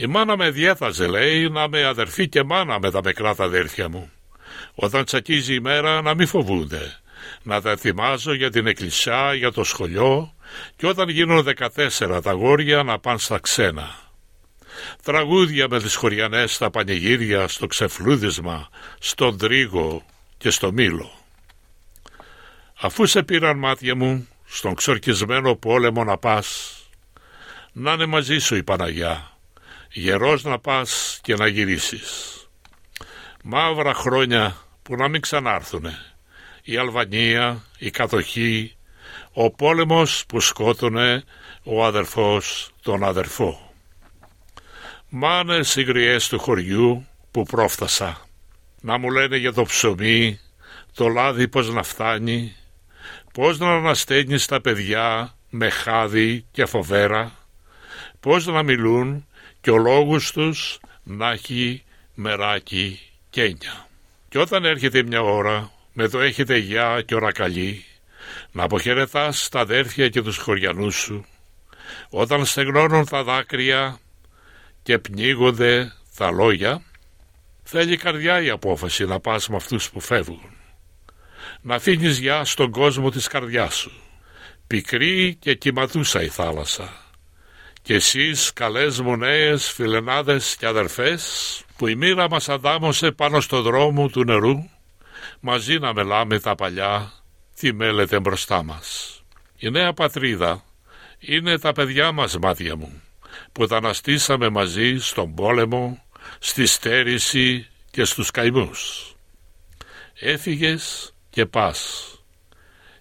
Η 0.00 0.06
μάνα 0.06 0.36
με 0.36 0.50
διέθαζε, 0.50 1.06
λέει, 1.06 1.48
να 1.48 1.68
με 1.68 1.84
αδερφή 1.84 2.28
και 2.28 2.42
μάνα 2.42 2.78
με 2.78 2.90
τα 2.90 3.00
μικρά 3.04 3.34
τα 3.34 3.44
αδέρφια 3.44 3.88
μου. 3.88 4.10
Όταν 4.74 5.04
τσακίζει 5.04 5.54
η 5.54 5.60
μέρα 5.60 6.02
να 6.02 6.14
μην 6.14 6.26
φοβούνται. 6.26 6.96
Να 7.42 7.60
τα 7.60 7.70
ετοιμάζω 7.70 8.32
για 8.32 8.50
την 8.50 8.66
εκκλησιά, 8.66 9.34
για 9.34 9.52
το 9.52 9.64
σχολείο 9.64 10.34
και 10.76 10.86
όταν 10.86 11.08
γίνουν 11.08 11.42
δεκατέσσερα 11.42 12.22
τα 12.22 12.32
γόρια 12.32 12.82
να 12.82 12.98
πάνε 12.98 13.18
στα 13.18 13.38
ξένα. 13.38 13.98
Τραγούδια 15.02 15.68
με 15.68 15.80
τις 15.80 15.94
χωριανές 15.94 16.54
στα 16.54 16.70
πανηγύρια, 16.70 17.48
στο 17.48 17.66
ξεφλούδισμα, 17.66 18.68
στον 18.98 19.38
τρίγο 19.38 20.04
και 20.38 20.50
στο 20.50 20.72
μήλο. 20.72 21.10
Αφού 22.80 23.06
σε 23.06 23.22
πήραν 23.22 23.58
μάτια 23.58 23.94
μου, 23.94 24.28
στον 24.44 24.74
ξορκισμένο 24.74 25.54
πόλεμο 25.54 26.04
να 26.04 26.18
πας, 26.18 26.76
να 27.72 27.92
είναι 27.92 28.06
μαζί 28.06 28.38
σου 28.38 28.56
η 28.56 28.62
Παναγιά 28.62 29.37
γερός 29.92 30.44
να 30.44 30.58
πας 30.58 31.18
και 31.22 31.34
να 31.34 31.46
γυρίσεις. 31.46 32.32
Μαύρα 33.42 33.94
χρόνια 33.94 34.56
που 34.82 34.96
να 34.96 35.08
μην 35.08 35.20
ξανάρθουνε. 35.20 35.98
Η 36.62 36.76
Αλβανία, 36.76 37.64
η 37.78 37.90
κατοχή, 37.90 38.76
ο 39.32 39.50
πόλεμος 39.50 40.24
που 40.28 40.40
σκότωνε 40.40 41.24
ο 41.62 41.84
αδερφός 41.84 42.70
τον 42.82 43.04
αδερφό. 43.04 43.72
Μάνες 45.08 45.76
οι 45.76 45.82
γριές 45.82 46.28
του 46.28 46.38
χωριού 46.38 47.06
που 47.30 47.42
πρόφτασα. 47.42 48.20
Να 48.80 48.98
μου 48.98 49.10
λένε 49.10 49.36
για 49.36 49.52
το 49.52 49.62
ψωμί, 49.62 50.40
το 50.94 51.08
λάδι 51.08 51.48
πως 51.48 51.72
να 51.72 51.82
φτάνει, 51.82 52.56
πως 53.32 53.58
να 53.58 53.74
ανασταίνεις 53.74 54.46
τα 54.46 54.60
παιδιά 54.60 55.34
με 55.50 55.70
χάδι 55.70 56.46
και 56.50 56.66
φοβέρα, 56.66 57.32
πως 58.20 58.46
να 58.46 58.62
μιλούν 58.62 59.26
και 59.60 59.70
ο 59.70 59.76
λόγος 59.76 60.32
τους 60.32 60.80
να 61.02 61.30
έχει 61.30 61.84
μεράκι 62.14 63.00
κένια. 63.30 63.88
Και 64.28 64.38
όταν 64.38 64.64
έρχεται 64.64 65.02
μια 65.02 65.20
ώρα 65.20 65.70
με 65.92 66.08
το 66.08 66.20
έχετε 66.20 66.56
γεια 66.56 67.02
και 67.06 67.14
ώρα 67.14 67.32
καλή 67.32 67.84
να 68.52 68.62
αποχαιρετάς 68.62 69.48
τα 69.48 69.60
αδέρφια 69.60 70.08
και 70.08 70.22
τους 70.22 70.36
χωριανούς 70.36 70.96
σου. 70.96 71.26
Όταν 72.10 72.44
στεγνώνουν 72.44 73.04
τα 73.04 73.22
δάκρυα 73.22 73.98
και 74.82 74.98
πνίγονται 74.98 75.92
τα 76.16 76.30
λόγια 76.30 76.82
θέλει 77.62 77.96
καρδιά 77.96 78.42
η 78.42 78.50
απόφαση 78.50 79.04
να 79.04 79.20
πας 79.20 79.48
με 79.48 79.56
αυτούς 79.56 79.90
που 79.90 80.00
φεύγουν. 80.00 80.56
Να 81.60 81.74
αφήνεις 81.74 82.18
γεια 82.18 82.44
στον 82.44 82.70
κόσμο 82.70 83.10
της 83.10 83.26
καρδιάς 83.26 83.74
σου. 83.74 83.92
Πικρή 84.66 85.34
και 85.34 85.54
κυματούσα 85.54 86.22
η 86.22 86.28
θάλασσα 86.28 87.07
και 87.88 87.94
εσείς 87.94 88.52
καλές 88.52 89.00
μου 89.00 89.16
νέες 89.16 89.70
φιλενάδες 89.70 90.56
και 90.56 90.66
αδερφές 90.66 91.62
που 91.76 91.86
η 91.86 91.94
μοίρα 91.94 92.28
μας 92.28 92.48
αδάμωσε 92.48 93.10
πάνω 93.12 93.40
στο 93.40 93.62
δρόμο 93.62 94.08
του 94.08 94.24
νερού 94.24 94.68
μαζί 95.40 95.78
να 95.78 95.92
μελάμε 95.92 96.40
τα 96.40 96.54
παλιά 96.54 97.12
τι 97.58 97.72
μέλετε 97.72 98.20
μπροστά 98.20 98.62
μας. 98.62 99.18
Η 99.58 99.70
νέα 99.70 99.92
πατρίδα 99.92 100.64
είναι 101.18 101.58
τα 101.58 101.72
παιδιά 101.72 102.12
μας 102.12 102.38
μάτια 102.38 102.76
μου 102.76 103.02
που 103.52 103.66
τα 103.66 103.76
αναστήσαμε 103.76 104.48
μαζί 104.48 104.96
στον 104.98 105.34
πόλεμο, 105.34 106.04
στη 106.38 106.66
στέρηση 106.66 107.68
και 107.90 108.04
στους 108.04 108.30
καημούς. 108.30 109.14
Έφυγες 110.14 111.14
και 111.30 111.46
πας 111.46 112.04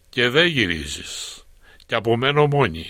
και 0.10 0.29
δεν 0.29 0.46
γυρίζεις 0.46 1.44
και 1.86 1.96
απομένω 1.96 2.48
μόνη. 2.48 2.86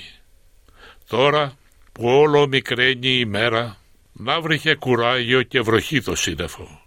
Τώρα 1.08 1.58
που 1.98 2.08
όλο 2.08 2.48
μικραίνει 2.48 3.20
η 3.20 3.26
μέρα, 3.26 3.78
να 4.14 4.42
βρήκε 4.42 4.76
κουράγιο 4.76 5.42
και 5.42 5.62
βροχή 5.62 6.02
το 6.02 6.16
σύννεφο, 6.16 6.82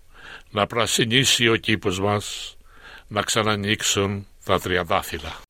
να 0.51 0.67
πρασινίσει 0.67 1.49
ο 1.49 1.57
κήπος 1.57 2.01
μας, 2.01 2.57
να 3.09 3.23
ξανανοίξουν 3.23 4.27
τα 4.45 4.61
τριαντάφυλλα. 4.61 5.41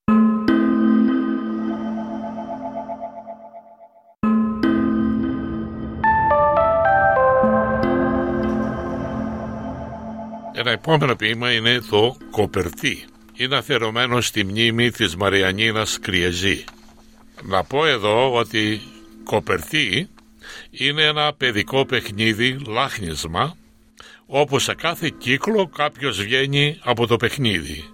Ένα 10.55 10.71
επόμενο 10.71 11.17
ποίημα 11.17 11.53
είναι 11.53 11.81
το 11.91 12.17
«Κοπερτί». 12.31 13.05
Είναι 13.37 13.57
αφιερωμένο 13.57 14.21
στη 14.21 14.45
μνήμη 14.45 14.91
της 14.91 15.17
Μαριανίνας 15.17 15.99
Κριεζή. 15.99 16.65
Να 17.43 17.65
πω 17.65 17.87
εδώ 17.87 18.35
ότι 18.35 18.81
«Κοπερτί» 19.25 20.09
είναι 20.71 21.03
ένα 21.03 21.33
παιδικό 21.33 21.87
παιχνίδι, 21.87 22.59
λάχνισμα, 22.67 23.57
όπου 24.27 24.59
σε 24.59 24.75
κάθε 24.75 25.13
κύκλο 25.19 25.71
κάποιος 25.77 26.23
βγαίνει 26.23 26.79
από 26.83 27.07
το 27.07 27.17
παιχνίδι. 27.17 27.85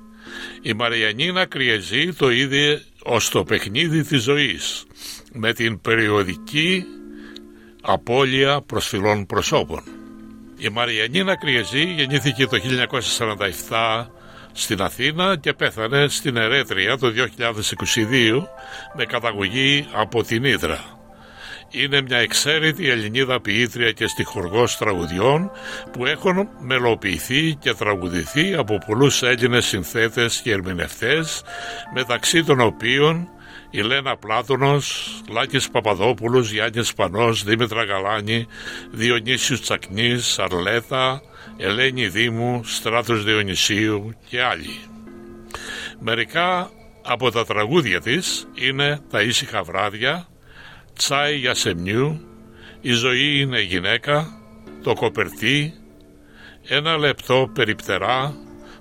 Η 0.62 0.73
Μαριανίνα 0.73 1.45
Κριεζή 1.45 2.12
το 2.12 2.30
είδε 2.30 2.83
ως 3.02 3.28
το 3.28 3.45
παιχνίδι 3.45 4.02
της 4.02 4.23
ζωής, 4.23 4.85
με 5.33 5.52
την 5.52 5.80
περιοδική 5.80 6.85
απώλεια 7.83 8.61
προσφυλών 8.61 9.26
προσώπων. 9.26 9.83
Η 10.59 10.68
Μαριανίνα 10.68 11.37
Κριεζή 11.37 11.85
γεννήθηκε 11.85 12.47
το 12.47 12.59
1947 13.68 14.06
στην 14.52 14.83
Αθήνα 14.83 15.37
και 15.37 15.52
πέθανε 15.52 16.09
στην 16.09 16.37
Ερέτρια 16.37 16.99
το 16.99 17.12
2022 17.12 18.42
με 18.97 19.04
καταγωγή 19.04 19.87
από 19.92 20.23
την 20.23 20.45
Ήδρα. 20.45 20.95
Είναι 21.70 22.00
μια 22.00 22.18
εξαίρετη 22.18 22.88
Ελληνίδα 22.88 23.40
ποιήτρια 23.40 23.92
και 23.92 24.06
στιχουργός 24.06 24.76
τραγουδιών 24.76 25.50
που 25.92 26.06
έχουν 26.06 26.49
μελοποιηθεί 26.58 27.54
και 27.54 27.75
τραγουδηθεί 27.75 28.54
από 28.54 28.78
πολλούς 28.87 29.23
Έλληνες 29.23 29.66
συνθέτες 29.66 30.40
και 30.40 30.52
ερμηνευτές 30.52 31.42
μεταξύ 31.94 32.44
των 32.44 32.61
οποίων 32.61 33.28
η 33.70 33.80
Λένα 33.80 34.16
Πλάτωνος, 34.16 35.14
Λάκης 35.28 35.70
Παπαδόπουλος, 35.70 36.50
Γιάννης 36.50 36.94
Πανός, 36.94 37.44
Δήμητρα 37.44 37.85
Γαλάνη, 37.85 38.46
Διονύσιος 38.90 39.61
Τσακνής, 39.61 40.38
Αρλέτα, 40.38 41.23
Ελένη 41.56 42.08
Δήμου, 42.08 42.64
Στράτος 42.64 43.25
Διονυσίου 43.25 44.14
και 44.28 44.42
άλλοι. 44.42 44.78
Μερικά 45.99 46.70
από 47.02 47.30
τα 47.30 47.44
τραγούδια 47.44 48.00
της 48.00 48.49
είναι 48.54 49.00
«Τα 49.11 49.20
ήσυχα 49.23 49.62
βράδια», 49.62 50.28
«Τσάι 50.96 51.36
για 51.36 51.54
σεμνιού», 51.54 52.20
«Η 52.80 52.92
ζωή 52.92 53.40
είναι 53.40 53.60
γυναίκα», 53.60 54.40
«Το 54.82 54.92
κοπερτί», 54.92 55.74
«Ένα 56.68 56.96
λεπτό 56.96 57.50
περιπτερά», 57.54 58.34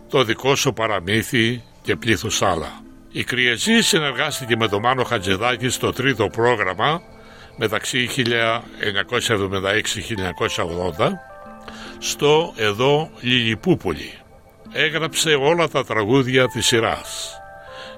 «Το 0.09 0.23
δικό 0.23 0.55
σου 0.55 0.73
παραμύθι» 0.73 1.63
και 1.81 1.95
πλήθους 1.95 2.41
άλλα. 2.41 2.83
Η 3.11 3.23
Κριεζή 3.23 3.81
συνεργάστηκε 3.81 4.55
με 4.55 4.67
τον 4.67 4.79
Μάνο 4.79 5.03
Χατζηδάκη 5.03 5.69
στο 5.69 5.91
τρίτο 5.91 6.27
πρόγραμμα 6.27 7.01
μεταξύ 7.57 8.07
1976-1980 8.07 8.11
στο 11.99 12.53
εδώ 12.55 13.09
Λιλιπούπολη. 13.21 14.11
Έγραψε 14.71 15.29
όλα 15.29 15.69
τα 15.69 15.85
τραγούδια 15.85 16.47
της 16.47 16.65
σειράς. 16.65 17.39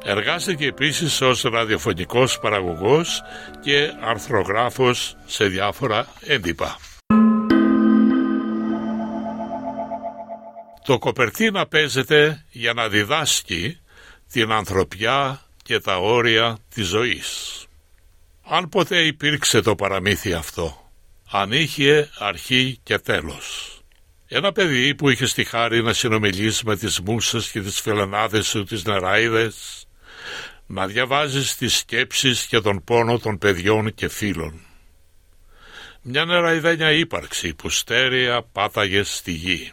Εργάστηκε 0.04 0.66
επίσης 0.66 1.22
ως 1.22 1.42
ραδιοφωνικός 1.42 2.40
παραγωγός 2.40 3.22
και 3.62 3.92
αρθρογράφος 4.02 5.16
σε 5.26 5.46
διάφορα 5.46 6.08
έντυπα. 6.22 6.78
Το 10.86 10.98
κοπερτίνα 11.00 11.66
παίζεται 11.68 12.46
για 12.52 12.74
να 12.74 12.88
διδάσκει 12.88 13.80
την 14.32 14.52
ανθρωπιά 14.52 15.42
και 15.64 15.80
τα 15.80 15.98
όρια 15.98 16.58
της 16.74 16.88
ζωής. 16.88 17.64
Αν 18.50 18.70
ποτέ 18.70 18.98
υπήρξε 19.06 19.62
το 19.62 19.76
παραμύθι 19.76 20.34
αυτό, 20.34 20.92
αν 21.32 21.52
είχε 21.52 22.10
αρχή 22.18 22.80
και 22.84 22.98
τέλος. 22.98 23.78
Ένα 24.28 24.52
παιδί 24.52 24.96
που 24.96 25.10
είχε 25.10 25.26
στη 25.26 25.44
χάρη 25.44 25.84
να 25.84 25.94
συνομιλήσει 25.94 26.66
με 26.66 26.76
τις 26.76 27.00
μουσες 27.00 27.52
και 27.52 27.62
τις 27.62 27.80
φελενάδες 27.80 28.50
του 28.50 28.64
τις 28.64 28.84
νεράιδες, 28.84 29.87
να 30.68 30.88
διαβάζεις 30.88 31.56
τις 31.56 31.78
σκέψεις 31.78 32.46
και 32.46 32.60
τον 32.60 32.84
πόνο 32.84 33.20
των 33.20 33.38
παιδιών 33.38 33.94
και 33.94 34.08
φίλων. 34.08 34.62
Μια 36.02 36.26
νεραϊδένια 36.26 36.92
ύπαρξη 36.92 37.54
που 37.54 37.70
στέρεα 37.70 38.44
πάταγε 38.44 39.04
στη 39.04 39.32
γη. 39.32 39.72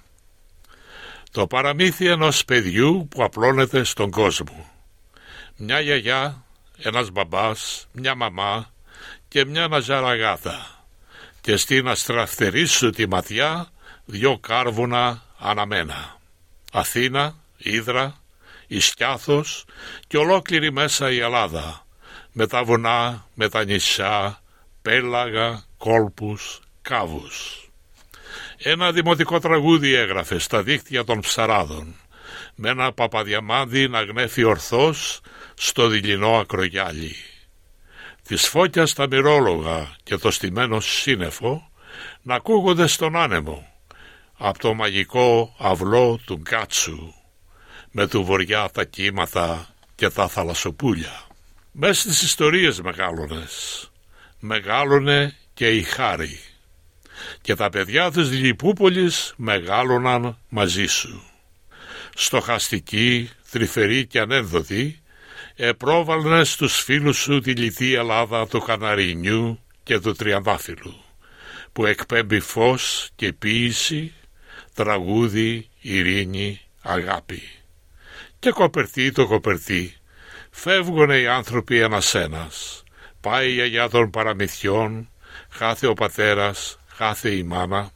Το 1.31 1.47
παραμύθι 1.47 2.07
ενός 2.07 2.45
παιδιού 2.45 3.09
που 3.11 3.25
απλώνεται 3.25 3.85
στον 3.85 4.11
κόσμο. 4.11 4.71
Μια 5.57 5.81
γιαγιά, 5.81 6.45
ένας 6.79 7.11
μπαμπάς, 7.11 7.89
μια 7.93 8.15
μαμά 8.15 8.73
και 9.29 9.45
μια 9.45 9.69
ναζαραγάτα 9.69 10.85
και 11.41 11.57
στην 11.57 11.89
αστραφτερή 11.89 12.65
σου 12.65 12.91
τη 12.91 13.09
ματιά 13.09 13.73
δυο 14.05 14.39
κάρβουνα 14.39 15.23
αναμένα. 15.39 16.21
Αθήνα, 16.73 17.37
Ήδρα, 17.57 18.24
Ισκιάθος 18.67 19.65
και 20.07 20.17
ολόκληρη 20.17 20.73
μέσα 20.73 21.11
η 21.11 21.19
Ελλάδα 21.19 21.87
με 22.33 22.47
τα 22.47 22.65
βουνά, 22.65 23.27
με 23.35 23.49
τα 23.49 23.65
νησιά, 23.65 24.43
πέλαγα, 24.83 25.65
κόλπους, 25.77 26.61
κάβους. 26.83 27.69
Ένα 28.57 28.93
δημοτικό 28.93 29.39
τραγούδι 29.39 29.93
έγραφε 29.93 30.39
στα 30.39 30.63
δίκτυα 30.63 31.05
των 31.05 31.21
ψαράδων 31.21 31.95
με 32.55 32.69
ένα 32.69 32.93
παπαδιαμάντι 32.93 33.89
να 33.89 34.03
γνέφει 34.03 34.45
ορθώς 34.45 35.21
στο 35.55 35.89
δειλινό 35.89 36.39
ακρογιάλι. 36.39 37.15
Της 38.23 38.49
φώκιας 38.49 38.93
τα 38.93 39.07
μυρόλογα 39.07 39.97
και 40.03 40.17
το 40.17 40.31
στημένο 40.31 40.81
σύννεφο 40.81 41.71
να 42.23 42.35
ακούγονται 42.35 42.87
στον 42.87 43.17
άνεμο 43.17 43.69
από 44.37 44.59
το 44.59 44.75
μαγικό 44.75 45.55
αυλό 45.59 46.21
του 46.25 46.35
Γκάτσου 46.35 47.15
με 47.97 48.07
του 48.07 48.25
βοριά 48.25 48.69
τα 48.73 48.85
κύματα 48.85 49.75
και 49.95 50.09
τα 50.09 50.29
θαλασσοπούλια. 50.29 51.27
Μέσα 51.73 52.01
στις 52.01 52.23
ιστορίες 52.23 52.81
μεγάλωνες, 52.81 53.91
μεγάλωνε 54.39 55.37
και 55.55 55.69
η 55.69 55.83
χάρη 55.83 56.41
και 57.41 57.55
τα 57.55 57.71
παιδιά 57.71 58.11
της 58.11 58.31
Λιπούπολης 58.31 59.35
μεγάλωναν 59.37 60.39
μαζί 60.49 60.87
σου. 60.87 61.23
Στοχαστική, 62.15 63.31
τρυφερή 63.51 64.07
και 64.07 64.21
ανένδοτη, 64.21 65.03
επρόβαλνε 65.55 66.45
στους 66.45 66.83
φίλους 66.83 67.17
σου 67.17 67.41
τη 67.41 67.53
λιτή 67.53 67.95
Ελλάδα 67.95 68.47
του 68.47 68.61
Καναρινιού 68.61 69.61
και 69.83 70.01
του 70.01 70.13
Τριαντάφυλλου, 70.13 71.05
που 71.73 71.87
εκπέμπει 71.87 72.41
φως 72.41 73.09
και 73.17 73.33
ποίηση, 73.33 74.13
τραγούδι, 74.75 75.69
ειρήνη, 75.81 76.61
αγάπη. 76.83 77.43
Και 78.45 78.51
κοπερτή 78.51 79.13
το 79.13 79.27
κοπερτή, 79.27 79.95
φεύγουνε 80.51 81.19
οι 81.19 81.27
άνθρωποι 81.27 81.81
ένας-ένας, 81.81 82.83
πάει 83.21 83.49
η 83.49 83.53
γιαγιά 83.53 83.89
των 83.89 84.11
παραμυθιών, 84.11 85.09
χάθε 85.51 85.87
ο 85.87 85.93
πατέρας, 85.93 86.79
κάθε 86.97 87.31
η 87.31 87.43
μάνα, 87.43 87.91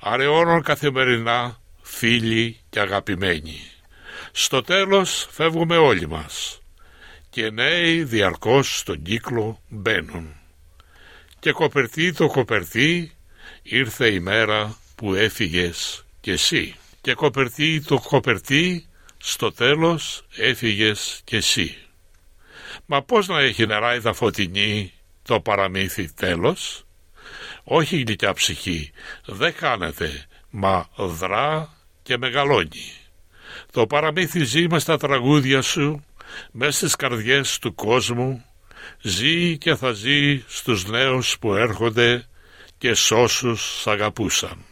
αραιώνων 0.00 0.62
καθημερινά 0.62 1.60
φίλοι 1.82 2.60
και 2.70 2.80
αγαπημένοι. 2.80 3.56
Στο 4.32 4.62
τέλος 4.62 5.28
φεύγουμε 5.30 5.76
όλοι 5.76 6.08
μας 6.08 6.60
και 7.30 7.50
νέοι 7.50 8.04
διαρκώς 8.04 8.78
στον 8.78 9.02
κύκλο 9.02 9.60
μπαίνουν. 9.68 10.34
Και 11.38 11.52
κοπερτή 11.52 12.12
το 12.12 12.26
κοπερτή 12.26 13.12
ήρθε 13.62 14.08
η 14.08 14.20
μέρα 14.20 14.76
που 14.94 15.14
έφυγες 15.14 16.04
κι 16.20 16.30
εσύ. 16.30 16.74
Και 17.00 17.14
κοπερτή 17.14 17.82
το 17.82 18.00
κοπερτή 18.00 18.88
στο 19.26 19.52
τέλος 19.52 20.22
έφυγες 20.36 21.20
κι 21.24 21.36
εσύ. 21.36 21.76
Μα 22.86 23.02
πώς 23.02 23.26
να 23.26 23.40
έχει 23.40 23.66
νεράιδα 23.66 24.12
φωτεινή 24.12 24.92
το 25.22 25.40
παραμύθι 25.40 26.12
τέλος; 26.12 26.84
Όχι 27.64 27.96
γλυκιά 27.96 28.32
ψυχή, 28.32 28.90
δεν 29.24 29.54
χάνεται, 29.54 30.26
μα 30.50 30.88
δρά 30.96 31.76
και 32.02 32.18
μεγαλώνει. 32.18 32.92
Το 33.72 33.86
παραμύθι 33.86 34.44
ζει 34.44 34.66
μες 34.68 34.82
στα 34.82 34.96
τραγούδια 34.96 35.62
σου, 35.62 36.04
μες 36.50 36.76
στις 36.76 36.96
καρδιές 36.96 37.58
του 37.58 37.74
κόσμου, 37.74 38.44
ζει 39.00 39.58
και 39.58 39.74
θα 39.74 39.92
ζει 39.92 40.44
στους 40.46 40.84
νέους 40.84 41.38
που 41.38 41.54
έρχονται 41.54 42.28
και 42.78 42.94
σ' 42.94 43.10
όσους 43.10 43.80
σ' 43.80 43.86
αγαπούσαν. 43.86 44.64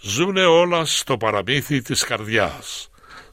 Ζούνε 0.00 0.44
όλα 0.44 0.84
στο 0.84 1.16
παραμύθι 1.16 1.82
της 1.82 2.04
καρδιάς, 2.04 2.90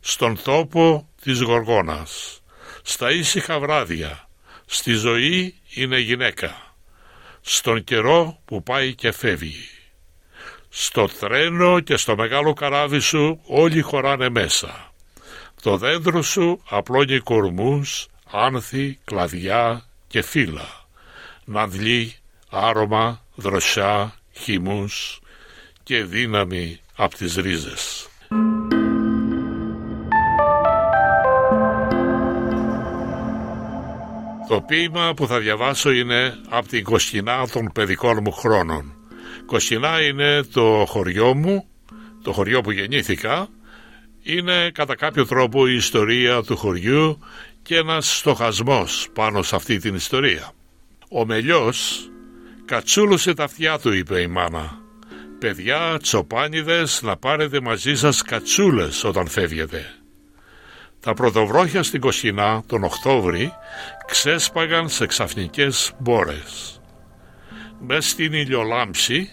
στον 0.08 0.42
τόπο 0.44 1.10
της 1.22 1.42
γοργόνας, 1.42 2.42
στα 2.82 3.12
ήσυχα 3.12 3.60
βράδια, 3.60 4.28
στη 4.66 4.94
ζωή 4.94 5.56
είναι 5.74 6.00
γυναίκα 6.00 6.76
στον 7.42 7.84
καιρό 7.84 8.40
που 8.46 8.64
πάει 8.64 8.96
και 8.96 9.12
φεύγει. 9.12 9.70
Στο 10.70 11.08
τρένο 11.20 11.80
και 11.80 11.98
στο 11.98 12.16
μεγάλο 12.16 12.54
καράβι 12.54 13.00
σου 13.00 13.40
όλοι 13.46 13.82
χωράνε 13.82 14.30
μέσα. 14.30 14.94
Το 15.62 15.78
δέντρο 15.78 16.22
σου 16.22 16.62
απλώνει 16.70 17.20
κορμούς, 17.20 18.08
άνθη, 18.32 19.00
κλαδιά 19.04 19.86
και 20.08 20.22
φύλλα. 20.22 20.86
Νανδλή, 21.46 22.16
άρωμα, 22.50 23.26
δροσιά, 23.36 24.16
χυμούς 24.32 25.20
και 25.84 26.04
δύναμη 26.04 26.80
από 26.96 27.16
τις 27.16 27.36
ρίζες. 27.36 28.10
Το 34.48 34.62
ποίημα 34.62 35.14
που 35.16 35.28
θα 35.28 35.40
διαβάσω 35.40 35.92
είναι 35.92 36.38
από 36.50 36.68
την 36.68 36.84
Κοσκινά 36.84 37.48
των 37.48 37.72
παιδικών 37.74 38.20
μου 38.24 38.32
χρόνων. 38.32 38.94
Κοσκινά 39.46 40.02
είναι 40.02 40.44
το 40.44 40.86
χωριό 40.88 41.34
μου, 41.36 41.68
το 42.24 42.32
χωριό 42.32 42.62
που 42.62 42.72
γεννήθηκα. 42.72 43.48
Είναι 44.24 44.72
κατά 44.74 44.96
κάποιο 44.96 45.26
τρόπο 45.26 45.68
η 45.68 45.76
ιστορία 45.76 46.44
του 46.44 46.58
χωριού 46.58 47.20
και 47.62 47.78
ένας 47.78 48.18
στοχασμός 48.18 49.08
πάνω 49.14 49.42
σε 49.42 49.56
αυτή 49.56 49.78
την 49.78 49.96
ιστορία. 49.96 50.52
Ο 51.10 51.26
Μελιός 51.26 52.10
κατσούλωσε 52.66 53.34
τα 53.34 53.44
αυτιά 53.44 53.80
του 53.80 53.94
είπε 53.94 54.22
η 54.22 54.28
μάνα. 54.28 54.78
Παιδιά, 55.40 55.98
τσοπάνιδες, 56.02 57.02
να 57.04 57.18
πάρετε 57.18 57.62
μαζί 57.62 57.96
σας 57.96 58.22
κατσούλες 58.22 59.04
όταν 59.04 59.28
φεύγετε. 59.28 59.86
Τα 61.06 61.14
πρωτοβρόχια 61.14 61.84
στην 61.84 62.02
Κοσχινά 62.02 62.64
τον 62.68 62.84
Οκτώβρη 62.84 63.54
ξέσπαγαν 64.06 64.90
σε 64.90 65.06
ξαφνικές 65.06 65.92
μπόρες. 65.98 66.82
Μες 67.80 68.10
στην 68.10 68.34
ηλιολάμψη 68.34 69.30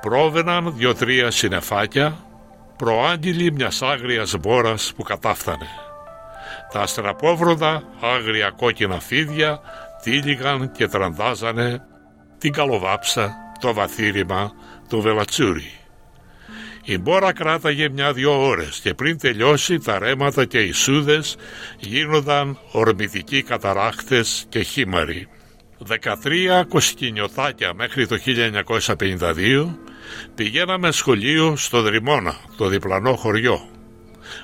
πρόβαιναν 0.00 0.76
δυο-τρία 0.76 1.30
συνεφάκια 1.30 2.18
προάγγελοι 2.76 3.52
μιας 3.52 3.82
άγριας 3.82 4.36
μπόρας 4.40 4.92
που 4.96 5.02
κατάφθανε. 5.02 5.68
Τα 6.72 6.80
αστραπόβροδα 6.80 7.82
άγρια 8.00 8.50
κόκκινα 8.50 9.00
φίδια 9.00 9.60
τύλιγαν 10.02 10.72
και 10.72 10.88
τραντάζανε 10.88 11.82
την 12.38 12.52
καλοβάψα, 12.52 13.34
το 13.60 13.72
βαθύριμα, 13.74 14.52
το 14.88 15.00
βελατσούρι. 15.00 15.81
Η 16.84 16.98
μπόρα 16.98 17.32
κράταγε 17.32 17.88
μια-δυο 17.88 18.46
ώρες 18.46 18.80
και 18.82 18.94
πριν 18.94 19.18
τελειώσει 19.18 19.78
τα 19.78 19.98
ρέματα 19.98 20.44
και 20.44 20.58
οι 20.58 20.72
σούδες 20.72 21.36
γίνονταν 21.78 22.58
ορμητικοί 22.72 23.42
καταράχτες 23.42 24.46
και 24.48 24.60
χήμαροι. 24.60 25.28
13 25.88 26.64
κοσκινιωτάκια 26.68 27.74
μέχρι 27.74 28.06
το 28.06 28.16
1952 28.96 29.76
πηγαίναμε 30.34 30.90
σχολείο 30.90 31.56
στο 31.56 31.82
Δρυμώνα, 31.82 32.36
το 32.56 32.66
διπλανό 32.66 33.14
χωριό. 33.14 33.68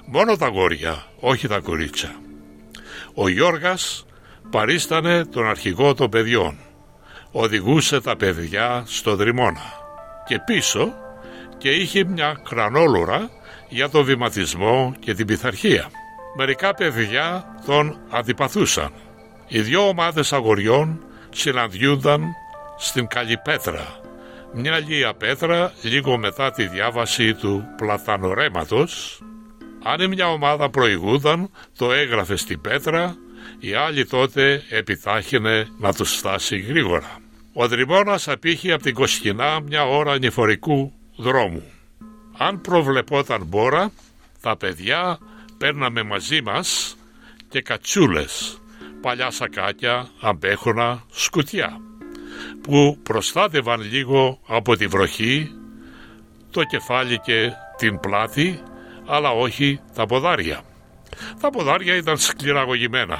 Μόνο 0.06 0.36
τα 0.36 0.48
γόρια, 0.48 1.04
όχι 1.20 1.48
τα 1.48 1.58
κορίτσια. 1.58 2.14
Ο 3.14 3.28
Γιώργας 3.28 4.06
παρίστανε 4.50 5.24
τον 5.24 5.46
αρχηγό 5.46 5.94
των 5.94 6.10
παιδιών. 6.10 6.58
Οδηγούσε 7.30 8.00
τα 8.00 8.16
παιδιά 8.16 8.84
στο 8.86 9.16
Δρυμώνα. 9.16 9.72
Και 10.26 10.40
πίσω 10.46 10.94
και 11.58 11.70
είχε 11.70 12.04
μια 12.04 12.40
κρανόλουρα 12.48 13.30
για 13.68 13.88
το 13.88 14.04
βηματισμό 14.04 14.94
και 14.98 15.14
την 15.14 15.26
πειθαρχία. 15.26 15.90
Μερικά 16.36 16.74
παιδιά 16.74 17.54
τον 17.66 17.98
αντιπαθούσαν. 18.10 18.92
Οι 19.48 19.60
δυο 19.60 19.88
ομάδες 19.88 20.32
αγοριών 20.32 21.04
συναντιούνταν 21.30 22.24
στην 22.78 23.06
Καλυπέτρα, 23.06 24.00
μια 24.52 24.78
λία 24.78 25.14
πέτρα 25.14 25.72
λίγο 25.82 26.16
μετά 26.16 26.50
τη 26.50 26.66
διάβαση 26.66 27.34
του 27.34 27.64
πλατανορέματος. 27.76 29.22
Αν 29.82 30.08
μια 30.08 30.30
ομάδα 30.30 30.70
προηγούνταν, 30.70 31.50
το 31.78 31.92
έγραφε 31.92 32.36
στην 32.36 32.60
πέτρα, 32.60 33.16
η 33.58 33.74
άλλη 33.74 34.06
τότε 34.06 34.62
επιτάχυνε 34.68 35.66
να 35.78 35.92
τους 35.92 36.16
φτάσει 36.16 36.58
γρήγορα. 36.58 37.18
Ο 37.52 37.68
Δρυμώνας 37.68 38.28
απήχε 38.28 38.72
από 38.72 38.82
την 38.82 38.94
Κοσκινά 38.94 39.60
μια 39.60 39.86
ώρα 39.86 40.18
νηφορικού 40.18 40.92
δρόμου. 41.18 41.62
Αν 42.36 42.60
προβλεπόταν 42.60 43.44
μπόρα, 43.44 43.90
τα 44.40 44.56
παιδιά 44.56 45.18
παίρναμε 45.58 46.02
μαζί 46.02 46.42
μας 46.42 46.96
και 47.48 47.62
κατσούλες, 47.62 48.60
παλιά 49.00 49.30
σακάκια, 49.30 50.08
αμπέχωνα, 50.20 51.02
σκουτιά, 51.10 51.80
που 52.60 52.98
προστάτευαν 53.02 53.80
λίγο 53.80 54.38
από 54.46 54.76
τη 54.76 54.86
βροχή, 54.86 55.50
το 56.50 56.62
κεφάλι 56.64 57.18
και 57.18 57.52
την 57.76 58.00
πλάτη, 58.00 58.62
αλλά 59.06 59.30
όχι 59.30 59.80
τα 59.94 60.06
ποδάρια. 60.06 60.60
Τα 61.40 61.50
ποδάρια 61.50 61.96
ήταν 61.96 62.18
σκληραγωγημένα. 62.18 63.18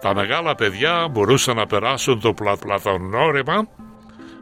Τα 0.00 0.14
μεγάλα 0.14 0.54
παιδιά 0.54 1.08
μπορούσαν 1.08 1.56
να 1.56 1.66
περάσουν 1.66 2.20
το 2.20 2.32
πλατπλατονόρεμα 2.32 3.68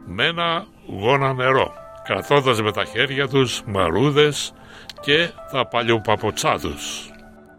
με 0.05 0.25
ένα 0.25 0.65
γόνα 0.87 1.33
νερό 1.33 1.84
κρατώντας 2.05 2.61
με 2.61 2.71
τα 2.71 2.85
χέρια 2.85 3.27
τους 3.27 3.61
μαρούδες 3.65 4.53
και 5.01 5.29
τα 5.51 5.67
παλιοπαποτσά 5.67 6.59
τους. 6.59 7.09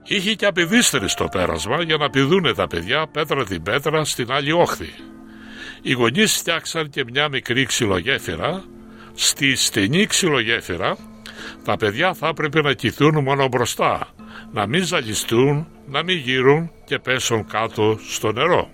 Είχε 0.05 0.35
και 0.35 0.47
απειδίστερη 0.47 1.09
στο 1.09 1.29
πέρασμα 1.29 1.83
για 1.83 1.97
να 1.97 2.11
πηδούνε 2.11 2.55
τα 2.55 2.67
παιδιά 2.67 3.07
πέτρα 3.13 3.45
την 3.45 3.63
πέτρα 3.63 4.05
στην 4.05 4.33
άλλη 4.33 4.53
όχθη. 4.53 4.91
Οι 5.83 5.93
γονείς 5.93 6.37
φτιάξαν 6.37 6.91
και 6.91 7.05
μια 7.05 7.29
μικρή 7.29 7.65
ξυλογέφυρα. 7.65 8.65
Στη 9.15 9.57
στενή 9.57 10.07
ξυλογέφυρα 10.07 10.97
τα 11.65 11.77
παιδιά 11.77 12.15
θα 12.15 12.29
έπρεπε 12.29 12.61
να 12.61 12.73
κοιθούν 12.73 13.23
μόνο 13.23 13.49
μπροστά, 13.49 14.09
να 14.53 14.67
μην 14.67 14.85
ζαλιστούν, 14.85 15.67
να 15.87 16.03
μην 16.03 16.19
γύρουν 16.19 16.71
και 16.85 16.99
πέσουν 16.99 17.47
κάτω 17.47 17.99
στο 18.09 18.33
νερό. 18.33 18.71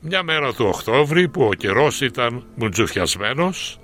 Μια 0.00 0.22
μέρα 0.22 0.52
του 0.52 0.66
Οκτώβρη 0.74 1.28
που 1.28 1.42
ο 1.42 1.54
καιρός 1.54 2.00
ήταν 2.00 2.46
μουντζουφιασμένος, 2.54 3.80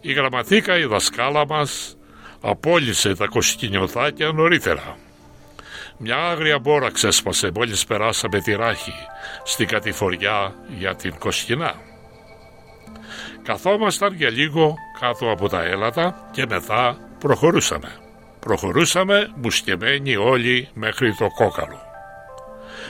η 0.00 0.12
γραμματίκα 0.12 0.78
η 0.78 0.84
δασκάλα 0.84 1.46
μας 1.46 1.96
απόλυσε 2.40 3.14
τα 3.14 3.26
κοσκινιωθάκια 3.26 4.32
νωρίτερα. 4.32 4.96
Μια 5.96 6.16
άγρια 6.16 6.58
μπόρα 6.58 6.90
ξέσπασε 6.90 7.50
μόλις 7.54 7.84
περάσαμε 7.84 8.40
τη 8.40 8.54
ράχη 8.54 8.94
στην 9.44 9.66
κατηφοριά 9.66 10.54
για 10.78 10.94
την 10.94 11.18
Κοσκινά. 11.18 11.74
Καθόμασταν 13.42 14.14
για 14.14 14.30
λίγο 14.30 14.74
κάτω 15.00 15.30
από 15.30 15.48
τα 15.48 15.62
έλατα 15.62 16.28
και 16.32 16.46
μετά 16.48 16.98
προχωρούσαμε. 17.18 17.88
Προχωρούσαμε 18.40 19.32
μουσκεμένοι 19.34 20.16
όλοι 20.16 20.68
μέχρι 20.74 21.14
το 21.14 21.28
κόκαλο. 21.28 21.80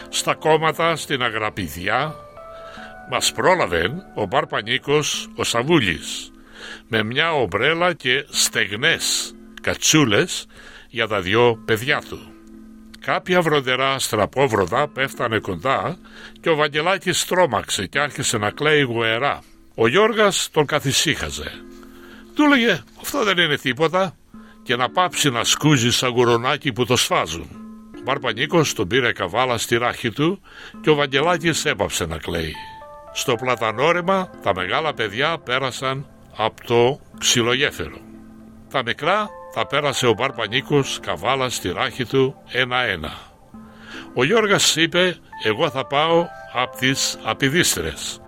Στα 0.09 0.35
κόμματα 0.35 0.97
στην 0.97 1.23
Αγραπηδιά 1.23 2.15
μας 3.11 3.33
πρόλαβε 3.33 3.91
ο 4.15 4.27
Μπαρπανίκος 4.27 5.29
ο 5.37 5.45
Σαβούλης 5.45 6.33
με 6.89 7.03
μια 7.03 7.33
ομπρέλα 7.33 7.93
και 7.93 8.27
στεγνές 8.31 9.35
κατσούλες 9.63 10.47
για 10.89 11.07
τα 11.07 11.21
δυο 11.21 11.63
παιδιά 11.65 12.03
του. 12.09 12.19
Κάποια 13.01 13.41
βροντερά 13.41 13.99
στραπόβροδα 13.99 14.89
πέφτανε 14.89 15.39
κοντά 15.39 15.97
και 16.41 16.49
ο 16.51 16.55
Βαγγελάκης 16.55 17.25
τρόμαξε 17.25 17.87
και 17.87 17.99
άρχισε 17.99 18.39
να 18.39 18.51
κλαίει 18.51 18.83
γουερά. 18.83 19.43
Ο 19.75 19.89
Γιώργας 19.89 20.49
τον 20.53 20.67
καθησύχαζε. 20.67 21.51
Του 22.35 22.43
έλεγε 22.43 22.83
αυτό 23.01 23.25
δεν 23.25 23.39
είναι 23.39 23.57
τίποτα 23.57 24.17
και 24.63 24.77
να 24.77 24.91
πάψει 24.91 25.31
να 25.31 25.45
σκούζει 25.45 25.91
σαν 25.91 26.11
γουρονάκι 26.11 26.73
που 26.73 26.85
το 26.85 26.97
σφάζουν. 26.97 27.49
Ο 27.97 28.01
Μπαρπανίκος 28.05 28.75
τον 28.75 28.89
πήρε 28.89 29.13
καβάλα 29.13 29.59
στη 29.59 29.77
ράχη 29.77 30.11
του 30.11 30.41
και 30.81 30.91
ο 30.91 30.95
Βαγγελάκης 30.95 31.65
έπαψε 31.65 32.07
να 32.07 32.19
κλαίει. 32.19 32.55
Στο 33.13 33.35
πλατανόρεμα 33.35 34.31
τα 34.43 34.55
μεγάλα 34.55 34.95
παιδιά 34.95 35.39
πέρασαν 35.39 36.07
από 36.37 36.65
το 36.67 37.01
ξυλογέφερο. 37.19 37.99
Τα 38.71 38.83
μικρά 38.83 39.29
τα 39.55 39.67
πέρασε 39.67 40.07
ο 40.07 40.13
Μπαρπανίκος 40.13 40.99
καβάλα 41.03 41.49
στη 41.49 41.73
ράχη 41.73 42.05
του 42.05 42.35
ένα-ένα. 42.51 43.13
Ο 44.15 44.25
Γιώργας 44.25 44.77
είπε 44.77 45.17
εγώ 45.45 45.71
θα 45.71 45.87
πάω 45.87 46.27
από 46.53 46.77
τις 46.77 47.19
απειδίστρες. 47.23 48.21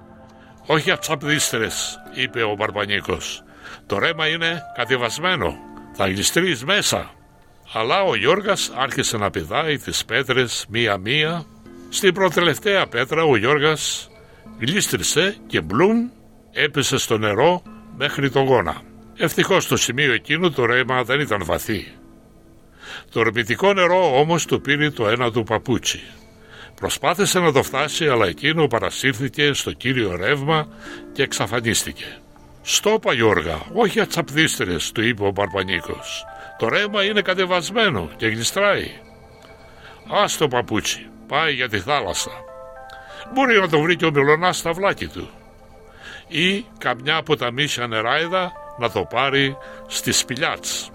Όχι 0.67 0.91
από 0.91 1.01
τις 1.01 1.11
απειδίστρες 1.11 1.99
είπε 2.15 2.43
ο 2.43 2.55
Μπαρπανίκος. 2.55 3.43
Το 3.87 3.99
ρέμα 3.99 4.27
είναι 4.29 4.63
κατεβασμένο. 4.77 5.57
Θα 5.93 6.07
γλιστρείς 6.07 6.65
μέσα. 6.65 7.11
Αλλά 7.73 8.03
ο 8.03 8.17
Γιώργας 8.17 8.73
άρχισε 8.77 9.17
να 9.17 9.31
πηδάει 9.31 9.79
τις 9.79 10.05
πέτρες 10.05 10.67
μία-μία. 10.69 11.45
Στην 11.89 12.15
προτελευταία 12.15 12.87
πέτρα 12.87 13.23
ο 13.23 13.37
Γιώργας 13.37 14.11
γλίστρισε 14.59 15.37
και 15.47 15.61
μπλουμ 15.61 16.09
έπεσε 16.53 16.99
στο 16.99 17.19
νερό 17.19 17.63
μέχρι 17.97 18.31
τον 18.31 18.45
γόνα. 18.45 18.83
Ευτυχώς 19.17 19.65
στο 19.65 19.77
σημείο 19.77 20.13
εκείνο 20.13 20.51
το 20.51 20.65
ρέμα 20.65 21.05
δεν 21.05 21.21
ήταν 21.21 21.45
βαθύ. 21.45 21.93
Το 23.11 23.21
ορμητικό 23.21 23.73
νερό 23.73 24.19
όμως 24.19 24.45
του 24.47 24.61
πήρε 24.61 24.91
το 24.91 25.09
ένα 25.09 25.31
του 25.31 25.43
παπούτσι. 25.43 26.01
Προσπάθησε 26.75 27.39
να 27.39 27.53
το 27.53 27.63
φτάσει 27.63 28.09
αλλά 28.09 28.27
εκείνο 28.27 28.67
παρασύρθηκε 28.67 29.53
στο 29.53 29.73
κύριο 29.73 30.17
ρεύμα 30.17 30.69
και 31.13 31.23
εξαφανίστηκε. 31.23 32.05
«Στόπα 32.63 33.13
Γιώργα, 33.13 33.61
όχι 33.73 34.01
ατσαπδίστερες», 34.01 34.93
του 34.93 35.03
είπε 35.03 35.25
ο 35.25 35.31
Μπαρπανίκος. 35.31 36.25
«Το 36.59 36.69
ρέμα 36.69 37.05
είναι 37.05 37.21
κατεβασμένο 37.21 38.11
και 38.17 38.27
γλιστράει». 38.27 38.91
«Ας 40.23 40.37
το 40.37 40.49
παπούτσι, 40.49 41.07
πάει 41.27 41.55
για 41.55 41.69
τη 41.69 41.79
θάλασσα». 41.79 42.31
Μπορεί 43.35 43.61
να 43.61 43.69
το 43.69 43.81
βρει 43.81 43.97
και 43.97 44.07
ο 44.07 44.11
Μιλωνάς 44.11 44.57
στα 44.57 44.73
βλάκι 44.73 45.07
του 45.07 45.31
ή 46.29 46.65
καμιά 46.79 47.17
από 47.17 47.37
τα 47.37 47.53
μίσια 47.53 47.87
νεράιδα 47.87 48.53
να 48.79 48.91
το 48.91 49.05
πάρει 49.05 49.57
στη 49.87 50.13
σπηλιάτς. 50.13 50.91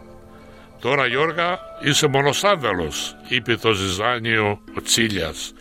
«Τώρα 0.80 1.06
Γιώργα 1.06 1.60
είσαι 1.84 2.08
μονοσάνδαλος», 2.08 3.16
είπε 3.28 3.56
το 3.56 3.72
ζυζάνιο 3.72 4.62
ο 4.78 4.82
Τσίλιας 4.82 5.54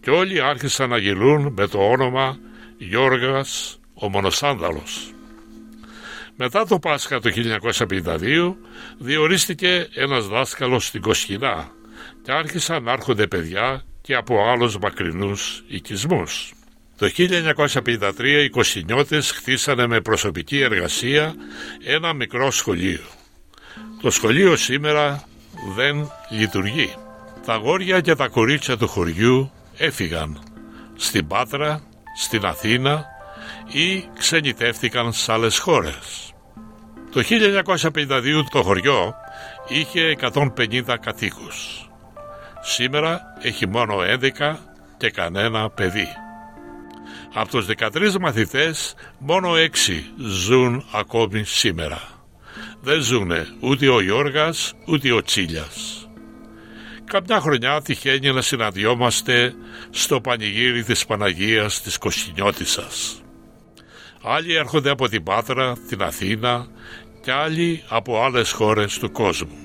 και 0.00 0.10
όλοι 0.10 0.40
άρχισαν 0.40 0.88
να 0.88 0.98
γελούν 0.98 1.52
με 1.56 1.66
το 1.66 1.78
όνομα 1.78 2.38
Γιώργας 2.78 3.78
ο 3.94 4.08
Μονοσάνδαλος. 4.08 5.12
Μετά 6.36 6.66
το 6.66 6.78
Πάσχα 6.78 7.20
το 7.20 7.30
1952 7.30 8.56
διορίστηκε 8.98 9.88
ένας 9.94 10.26
δάσκαλος 10.26 10.86
στην 10.86 11.00
Κοσκινά 11.00 11.70
και 12.22 12.32
άρχισαν 12.32 12.82
να 12.82 12.92
έρχονται 12.92 13.26
παιδιά 13.26 13.82
και 14.00 14.14
από 14.14 14.50
άλλους 14.50 14.78
μακρινούς 14.78 15.64
οικισμούς. 15.66 16.52
Το 17.00 17.10
1953 17.16 18.42
οι 18.44 18.48
Κοσκινιώτες 18.48 19.30
χτίσανε 19.30 19.86
με 19.86 20.00
προσωπική 20.00 20.60
εργασία 20.60 21.34
ένα 21.84 22.12
μικρό 22.12 22.50
σχολείο. 22.50 23.00
Το 24.02 24.10
σχολείο 24.10 24.56
σήμερα 24.56 25.24
δεν 25.76 26.10
λειτουργεί. 26.30 26.94
Τα 27.46 27.56
γόρια 27.56 28.00
και 28.00 28.14
τα 28.14 28.28
κορίτσια 28.28 28.76
του 28.76 28.88
χωριού 28.88 29.50
έφυγαν 29.76 30.42
στην 30.96 31.26
Πάτρα, 31.26 31.82
στην 32.16 32.44
Αθήνα 32.44 33.06
ή 33.72 34.04
ξενιτεύτηκαν 34.18 35.12
σε 35.12 35.32
άλλες 35.32 35.58
χώρες. 35.58 36.32
Το 37.12 37.22
1952 37.22 38.44
το 38.50 38.62
χωριό 38.62 39.14
είχε 39.68 40.16
150 40.32 40.96
κατοίκους. 41.00 41.88
Σήμερα 42.62 43.20
έχει 43.42 43.66
μόνο 43.66 43.96
11 44.00 44.56
και 44.96 45.10
κανένα 45.10 45.70
παιδί. 45.70 46.08
Από 47.34 47.50
τους 47.50 47.66
13 47.66 48.18
μαθητές 48.20 48.94
μόνο 49.18 49.52
6 49.56 49.68
ζουν 50.16 50.84
ακόμη 50.92 51.44
σήμερα. 51.44 52.00
Δεν 52.80 53.00
ζουνε 53.00 53.46
ούτε 53.60 53.88
ο 53.88 54.00
Γιώργας 54.00 54.72
ούτε 54.86 55.12
ο 55.12 55.22
Τσίλιας. 55.22 56.08
Καμιά 57.04 57.40
χρονιά 57.40 57.82
τυχαίνει 57.82 58.32
να 58.32 58.40
συναντιόμαστε 58.40 59.54
στο 59.90 60.20
πανηγύρι 60.20 60.84
της 60.84 61.06
Παναγίας 61.06 61.82
της 61.82 61.98
Κοσκινιώτισσας. 61.98 63.22
Άλλοι 64.22 64.54
έρχονται 64.54 64.90
από 64.90 65.08
την 65.08 65.22
Πάτρα, 65.22 65.76
την 65.88 66.02
Αθήνα 66.02 66.66
και 67.22 67.32
άλλοι 67.32 67.82
από 67.88 68.22
άλλες 68.22 68.50
χώρες 68.50 68.98
του 68.98 69.12
κόσμου. 69.12 69.58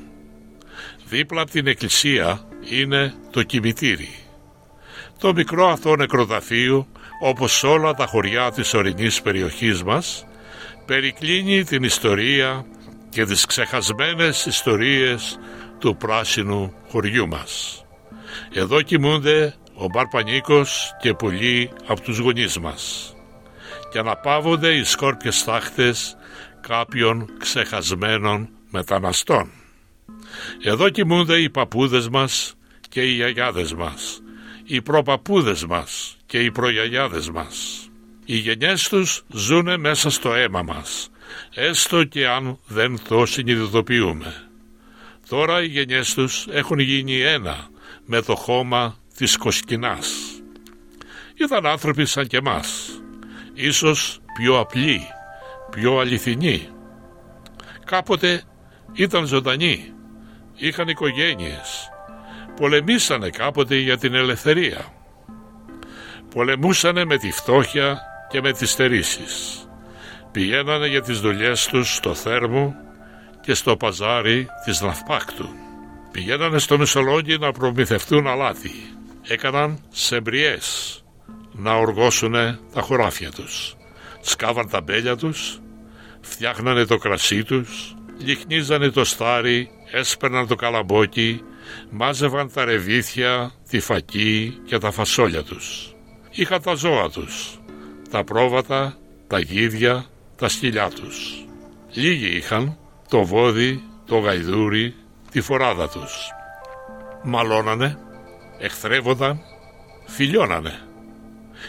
Δίπλα 1.05 1.41
από 1.41 1.51
την 1.51 1.67
εκκλησία 1.67 2.47
είναι 2.69 3.13
το 3.31 3.43
κημητήρι. 3.43 4.24
Το 5.19 5.33
μικρό 5.33 5.69
αυτό 5.69 5.95
νεκροταφείο, 5.95 6.87
όπως 7.21 7.63
όλα 7.63 7.93
τα 7.93 8.05
χωριά 8.05 8.51
της 8.51 8.73
ορεινής 8.73 9.21
περιοχής 9.21 9.83
μας, 9.83 10.25
περικλίνει 10.85 11.63
την 11.63 11.83
ιστορία 11.83 12.65
και 13.09 13.25
τις 13.25 13.45
ξεχασμένες 13.45 14.45
ιστορίες 14.45 15.39
του 15.79 15.97
πράσινου 15.97 16.73
χωριού 16.89 17.27
μας. 17.27 17.83
Εδώ 18.53 18.81
κοιμούνται 18.81 19.55
ο 19.73 19.85
Μπαρπανίκος 19.85 20.95
και 21.01 21.13
πολλοί 21.13 21.71
από 21.87 22.01
τους 22.01 22.17
γονείς 22.17 22.59
μας 22.59 23.13
και 23.91 23.99
αναπαύονται 23.99 24.73
οι 24.73 24.83
σκόρπιες 24.83 25.43
τάχτες 25.43 26.17
κάποιων 26.61 27.29
ξεχασμένων 27.39 28.49
μεταναστών. 28.69 29.51
Εδώ 30.63 30.89
κοιμούνται 30.89 31.41
οι 31.41 31.49
παππούδες 31.49 32.09
μας 32.09 32.55
και 32.89 33.01
οι 33.01 33.11
γιαγιάδες 33.11 33.73
μας, 33.73 34.21
οι 34.65 34.81
προπαππούδες 34.81 35.65
μας 35.65 36.17
και 36.25 36.39
οι 36.39 36.51
προγιαγιάδες 36.51 37.29
μας. 37.29 37.87
Οι 38.25 38.35
γενιές 38.35 38.89
τους 38.89 39.23
ζουνε 39.29 39.77
μέσα 39.77 40.09
στο 40.09 40.33
αίμα 40.33 40.61
μας, 40.61 41.09
έστω 41.53 42.03
και 42.03 42.27
αν 42.27 42.59
δεν 42.67 42.99
το 43.07 43.25
συνειδητοποιούμε. 43.25 44.49
Τώρα 45.29 45.63
οι 45.63 45.67
γενιές 45.67 46.13
τους 46.13 46.47
έχουν 46.49 46.79
γίνει 46.79 47.19
ένα 47.19 47.67
με 48.05 48.21
το 48.21 48.35
χώμα 48.35 48.97
της 49.17 49.37
Κοσκινάς. 49.37 50.11
Ήταν 51.35 51.65
άνθρωποι 51.65 52.05
σαν 52.05 52.27
και 52.27 52.37
εμάς, 52.37 52.99
ίσως 53.53 54.19
πιο 54.39 54.59
απλοί, 54.59 55.01
πιο 55.69 55.99
αληθινοί. 55.99 56.69
Κάποτε 57.85 58.43
ήταν 58.93 59.25
ζωντανοί, 59.25 59.93
είχαν 60.55 60.87
οικογένειες, 60.87 61.89
πολεμήσανε 62.55 63.29
κάποτε 63.29 63.75
για 63.75 63.97
την 63.97 64.13
ελευθερία. 64.13 64.85
Πολεμούσανε 66.33 67.05
με 67.05 67.17
τη 67.17 67.31
φτώχεια 67.31 67.99
και 68.29 68.41
με 68.41 68.51
τις 68.51 68.71
στερήσεις. 68.71 69.65
Πηγαίνανε 70.31 70.87
για 70.87 71.01
τις 71.01 71.19
δουλειές 71.19 71.65
τους 71.65 71.95
στο 71.95 72.13
θέρμο 72.13 72.75
και 73.41 73.53
στο 73.53 73.77
παζάρι 73.77 74.47
της 74.65 74.81
Ναυπάκτου. 74.81 75.49
Πηγαίνανε 76.11 76.59
στο 76.59 76.77
Μεσολόγγι 76.77 77.37
να 77.37 77.51
προμηθευτούν 77.51 78.27
αλάτι. 78.27 78.71
Έκαναν 79.27 79.79
σεμπριές 79.89 80.99
να 81.51 81.73
οργώσουνε 81.73 82.59
τα 82.73 82.81
χωράφια 82.81 83.31
τους. 83.31 83.75
Σκάβαν 84.21 84.69
τα 84.69 84.81
μπέλια 84.81 85.15
τους, 85.15 85.59
φτιάχνανε 86.21 86.85
το 86.85 86.97
κρασί 86.97 87.43
τους, 87.43 87.95
λιχνίζανε 88.17 88.89
το 88.89 89.03
στάρι, 89.03 89.69
έσπερναν 89.91 90.47
το 90.47 90.55
καλαμπόκι, 90.55 91.41
μάζευαν 91.89 92.51
τα 92.53 92.65
ρεβίθια, 92.65 93.51
τη 93.69 93.79
φακή 93.79 94.59
και 94.65 94.77
τα 94.77 94.91
φασόλια 94.91 95.43
τους. 95.43 95.95
Είχαν 96.31 96.61
τα 96.61 96.73
ζώα 96.73 97.09
τους, 97.09 97.59
τα 98.09 98.23
πρόβατα, 98.23 98.97
τα 99.27 99.39
γίδια, 99.39 100.05
τα 100.35 100.49
σκυλιά 100.49 100.89
τους. 100.89 101.45
Λίγοι 101.93 102.35
είχαν 102.35 102.77
το 103.09 103.23
βόδι, 103.23 103.83
το 104.05 104.17
γαϊδούρι, 104.17 104.95
τη 105.31 105.41
φοράδα 105.41 105.89
τους. 105.89 106.29
Μαλώνανε, 107.23 107.97
εχθρεύονταν, 108.59 109.39
φιλιώνανε. 110.05 110.79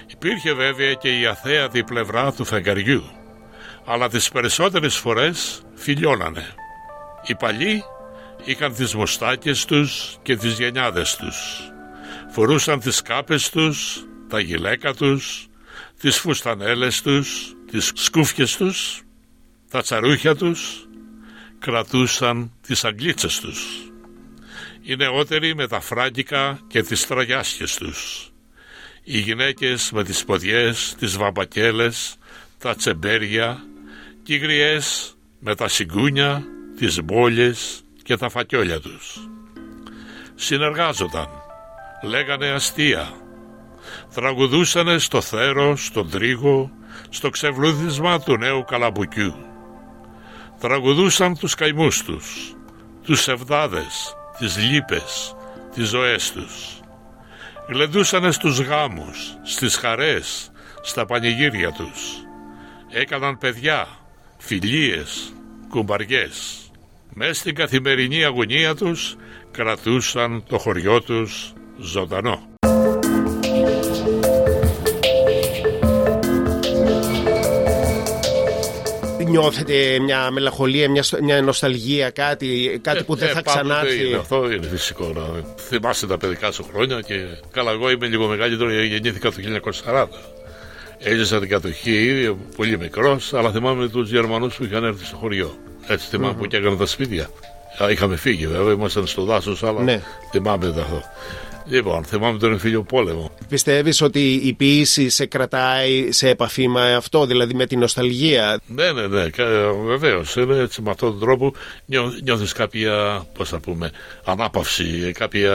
Υπήρχε 0.06 0.52
βέβαια 0.52 0.92
και 0.92 1.18
η 1.18 1.26
αθέατη 1.26 1.84
πλευρά 1.84 2.32
του 2.32 2.44
φεγγαριού, 2.44 3.02
αλλά 3.84 4.08
τις 4.08 4.28
περισσότερες 4.28 4.96
φορές 4.96 5.62
φιλιώνανε. 5.74 6.54
Οι 7.26 7.34
παλιοί 7.34 7.82
είχαν 8.46 8.74
τις 8.74 8.94
μουστάκες 8.94 9.64
τους 9.64 10.18
και 10.22 10.36
τις 10.36 10.58
γενιάδες 10.58 11.16
τους. 11.16 11.36
Φορούσαν 12.30 12.80
τις 12.80 13.02
κάπες 13.02 13.50
τους, 13.50 14.04
τα 14.28 14.40
γυλαίκα 14.40 14.94
τους, 14.94 15.46
τις 16.00 16.18
φουστανέλες 16.18 17.02
τους, 17.02 17.54
τις 17.70 17.92
σκούφιες 17.94 18.56
τους, 18.56 19.02
τα 19.70 19.82
τσαρούχια 19.82 20.36
τους, 20.36 20.88
κρατούσαν 21.58 22.52
τις 22.66 22.84
αγγλίτσες 22.84 23.40
τους. 23.40 23.90
Οι 24.82 24.96
νεότεροι 24.96 25.54
με 25.54 25.66
τα 25.66 25.80
φράγκικα 25.80 26.60
και 26.66 26.82
τις 26.82 27.06
τραγιάσχες 27.06 27.76
τους. 27.76 28.30
Οι 29.02 29.18
γυναίκες 29.18 29.90
με 29.92 30.04
τις 30.04 30.24
ποδιές, 30.24 30.94
τις 30.98 31.16
βαμπακέλες, 31.16 32.16
τα 32.58 32.74
τσεμπέρια 32.74 33.64
και 34.22 34.34
οι 34.34 34.38
γριές 34.38 35.14
με 35.38 35.54
τα 35.54 35.68
συγκούνια, 35.68 36.42
τις 36.78 37.02
μπόλιες 37.02 37.80
και 38.06 38.16
τα 38.16 38.28
φακιόλια 38.28 38.80
τους. 38.80 39.28
Συνεργάζονταν, 40.34 41.28
λέγανε 42.02 42.50
αστεία, 42.50 43.12
τραγουδούσανε 44.14 44.98
στο 44.98 45.20
θέρο, 45.20 45.76
στον 45.76 46.10
τρίγο, 46.10 46.70
στο 47.08 47.30
ξεβλούδισμα 47.30 48.20
του 48.20 48.36
νέου 48.36 48.64
καλαμπουκιού. 48.64 49.34
Τραγουδούσαν 50.60 51.38
τους 51.38 51.54
καημούς 51.54 52.02
τους, 52.02 52.56
τους 53.02 53.28
ευδάδες, 53.28 54.16
τις 54.38 54.58
λύπες, 54.58 55.36
τις 55.74 55.88
ζωές 55.88 56.32
τους. 56.32 56.80
Γλεντούσανε 57.68 58.30
στους 58.30 58.60
γάμους, 58.60 59.36
στις 59.42 59.76
χαρές, 59.76 60.50
στα 60.82 61.06
πανηγύρια 61.06 61.72
τους. 61.72 62.00
Έκαναν 62.90 63.38
παιδιά, 63.38 63.88
φιλίες, 64.38 65.32
κουμπαριές. 65.68 66.65
Μες 67.18 67.38
στην 67.38 67.54
καθημερινή 67.54 68.24
αγωνία 68.24 68.74
τους 68.74 69.16
κρατούσαν 69.50 70.44
το 70.48 70.58
χωριό 70.58 71.02
τους 71.02 71.52
ζωντανό. 71.78 72.48
Νιώθετε 79.24 79.98
μια 80.00 80.30
μελαγχολία, 80.30 80.90
μια, 80.90 81.04
μια 81.22 81.42
νοσταλγία, 81.42 82.10
κάτι, 82.10 82.80
κάτι 82.82 83.04
που 83.04 83.14
δεν 83.14 83.28
Ε, 83.28 83.32
θα 83.32 83.38
ε, 83.38 83.42
πάντοτε 83.42 83.64
ξανάρθει; 83.64 84.06
Είναι, 84.06 84.16
αυτό 84.16 84.52
είναι 84.52 84.66
φυσικό. 84.66 85.12
Να 85.14 85.22
θυμάσαι 85.62 86.06
τα 86.06 86.18
παιδικά 86.18 86.52
σου 86.52 86.66
χρόνια 86.72 87.00
και 87.00 87.14
καλά, 87.50 87.70
εγώ 87.70 87.90
είμαι 87.90 88.06
λίγο 88.06 88.26
μεγαλύτερο, 88.26 88.70
γεννήθηκα 88.82 89.30
το 89.30 89.36
1940. 89.84 90.06
Έζησα 90.98 91.40
την 91.40 91.48
κατοχή 91.48 92.04
ήδη, 92.04 92.36
πολύ 92.56 92.78
μικρός, 92.78 93.34
αλλά 93.34 93.50
θυμάμαι 93.50 93.88
τους 93.88 94.10
Γερμανούς 94.10 94.54
που 94.56 94.64
είχαν 94.64 94.84
έρθει 94.84 95.04
στο 95.04 95.16
χωριό. 95.16 95.58
Έτσι 95.86 96.06
θυμάμαι 96.08 96.34
που 96.34 96.46
και 96.46 96.56
έκαναν 96.56 96.78
τα 96.78 96.86
σπίτια. 96.86 97.30
Α, 97.82 97.90
Είχαμε 97.90 98.16
φύγει 98.16 98.46
βέβαια, 98.46 98.72
ήμασταν 98.72 99.06
στο 99.06 99.24
δάσος, 99.24 99.62
αλλά 99.62 99.82
Ναι. 99.82 100.02
θυμάμαι 100.30 100.66
το 100.66 100.80
αυτό. 100.80 101.02
Λοιπόν, 101.68 102.04
θυμάμαι 102.04 102.38
τον 102.38 102.52
εμφύλιο 102.52 102.82
πόλεμο. 102.82 103.30
Πιστεύεις 103.48 104.00
ότι 104.00 104.32
η 104.34 104.52
ποίηση 104.52 105.08
σε 105.08 105.26
κρατάει 105.26 106.12
σε 106.12 106.28
επαφή 106.28 106.68
με 106.68 106.94
αυτό, 106.94 107.26
δηλαδή 107.26 107.54
με 107.54 107.66
την 107.66 107.78
νοσταλγία; 107.78 108.60
Ναι, 108.66 108.92
ναι, 108.92 109.06
ναι, 109.06 109.24
βεβαίως. 109.86 110.36
Είναι 110.36 110.58
έτσι 110.58 110.82
με 110.82 110.90
αυτόν 110.90 111.10
τον 111.10 111.20
τρόπο 111.20 111.52
νιώθεις 112.22 112.52
κάποια, 112.52 113.26
πώς 113.34 113.48
θα 113.48 113.58
πούμε, 113.60 113.90
ανάπαυση, 114.24 115.12
κάποια 115.18 115.54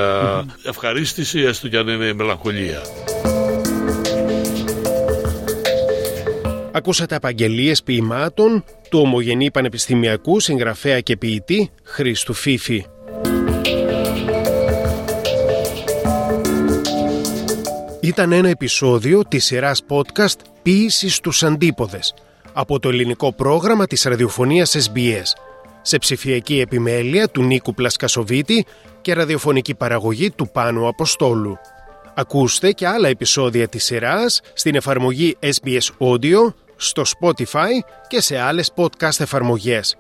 ευχαρίστηση, 0.63 1.39
έστω 1.39 1.67
κι 1.67 1.77
αν 1.77 1.87
είναι 1.87 2.13
μελαγχολία. 2.13 2.81
Ακούσατε 6.73 7.15
απαγγελίες 7.15 7.83
ποιημάτων 7.83 8.63
του 8.89 8.99
ομογενή 8.99 9.51
πανεπιστημιακού 9.51 10.39
συγγραφέα 10.39 10.99
και 10.99 11.17
ποιητή 11.17 11.69
Χρήστου 11.83 12.33
Φίφη. 12.33 12.85
Ήταν 18.01 18.31
ένα 18.31 18.49
επεισόδιο 18.49 19.21
της 19.27 19.45
σειράς 19.45 19.81
podcast 19.87 20.39
«Ποίηση 20.61 21.09
στους 21.09 21.43
αντίποδες» 21.43 22.13
από 22.53 22.79
το 22.79 22.89
ελληνικό 22.89 23.33
πρόγραμμα 23.33 23.87
της 23.87 24.03
ραδιοφωνίας 24.03 24.75
SBS 24.79 25.37
σε 25.81 25.97
ψηφιακή 25.97 26.59
επιμέλεια 26.59 27.29
του 27.29 27.43
Νίκου 27.43 27.73
Πλασκασοβίτη 27.73 28.65
και 29.01 29.13
ραδιοφωνική 29.13 29.75
παραγωγή 29.75 30.31
του 30.31 30.49
Πάνου 30.51 30.87
Αποστόλου. 30.87 31.57
Ακούστε 32.21 32.71
και 32.71 32.87
άλλα 32.87 33.07
επεισόδια 33.07 33.67
της 33.67 33.83
σειράς 33.83 34.41
στην 34.53 34.75
εφαρμογή 34.75 35.37
SBS 35.39 36.07
Audio, 36.07 36.53
στο 36.75 37.03
Spotify 37.19 37.69
και 38.07 38.21
σε 38.21 38.37
άλλες 38.37 38.71
podcast 38.75 39.19
εφαρμογές. 39.19 39.97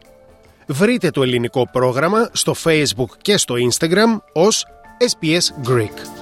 Βρείτε 0.67 1.09
το 1.09 1.23
ελληνικό 1.23 1.69
πρόγραμμα 1.71 2.29
στο 2.31 2.55
Facebook 2.63 3.17
και 3.21 3.37
στο 3.37 3.55
Instagram 3.69 4.21
ως 4.33 4.65
SBS 4.99 5.69
Greek. 5.69 6.21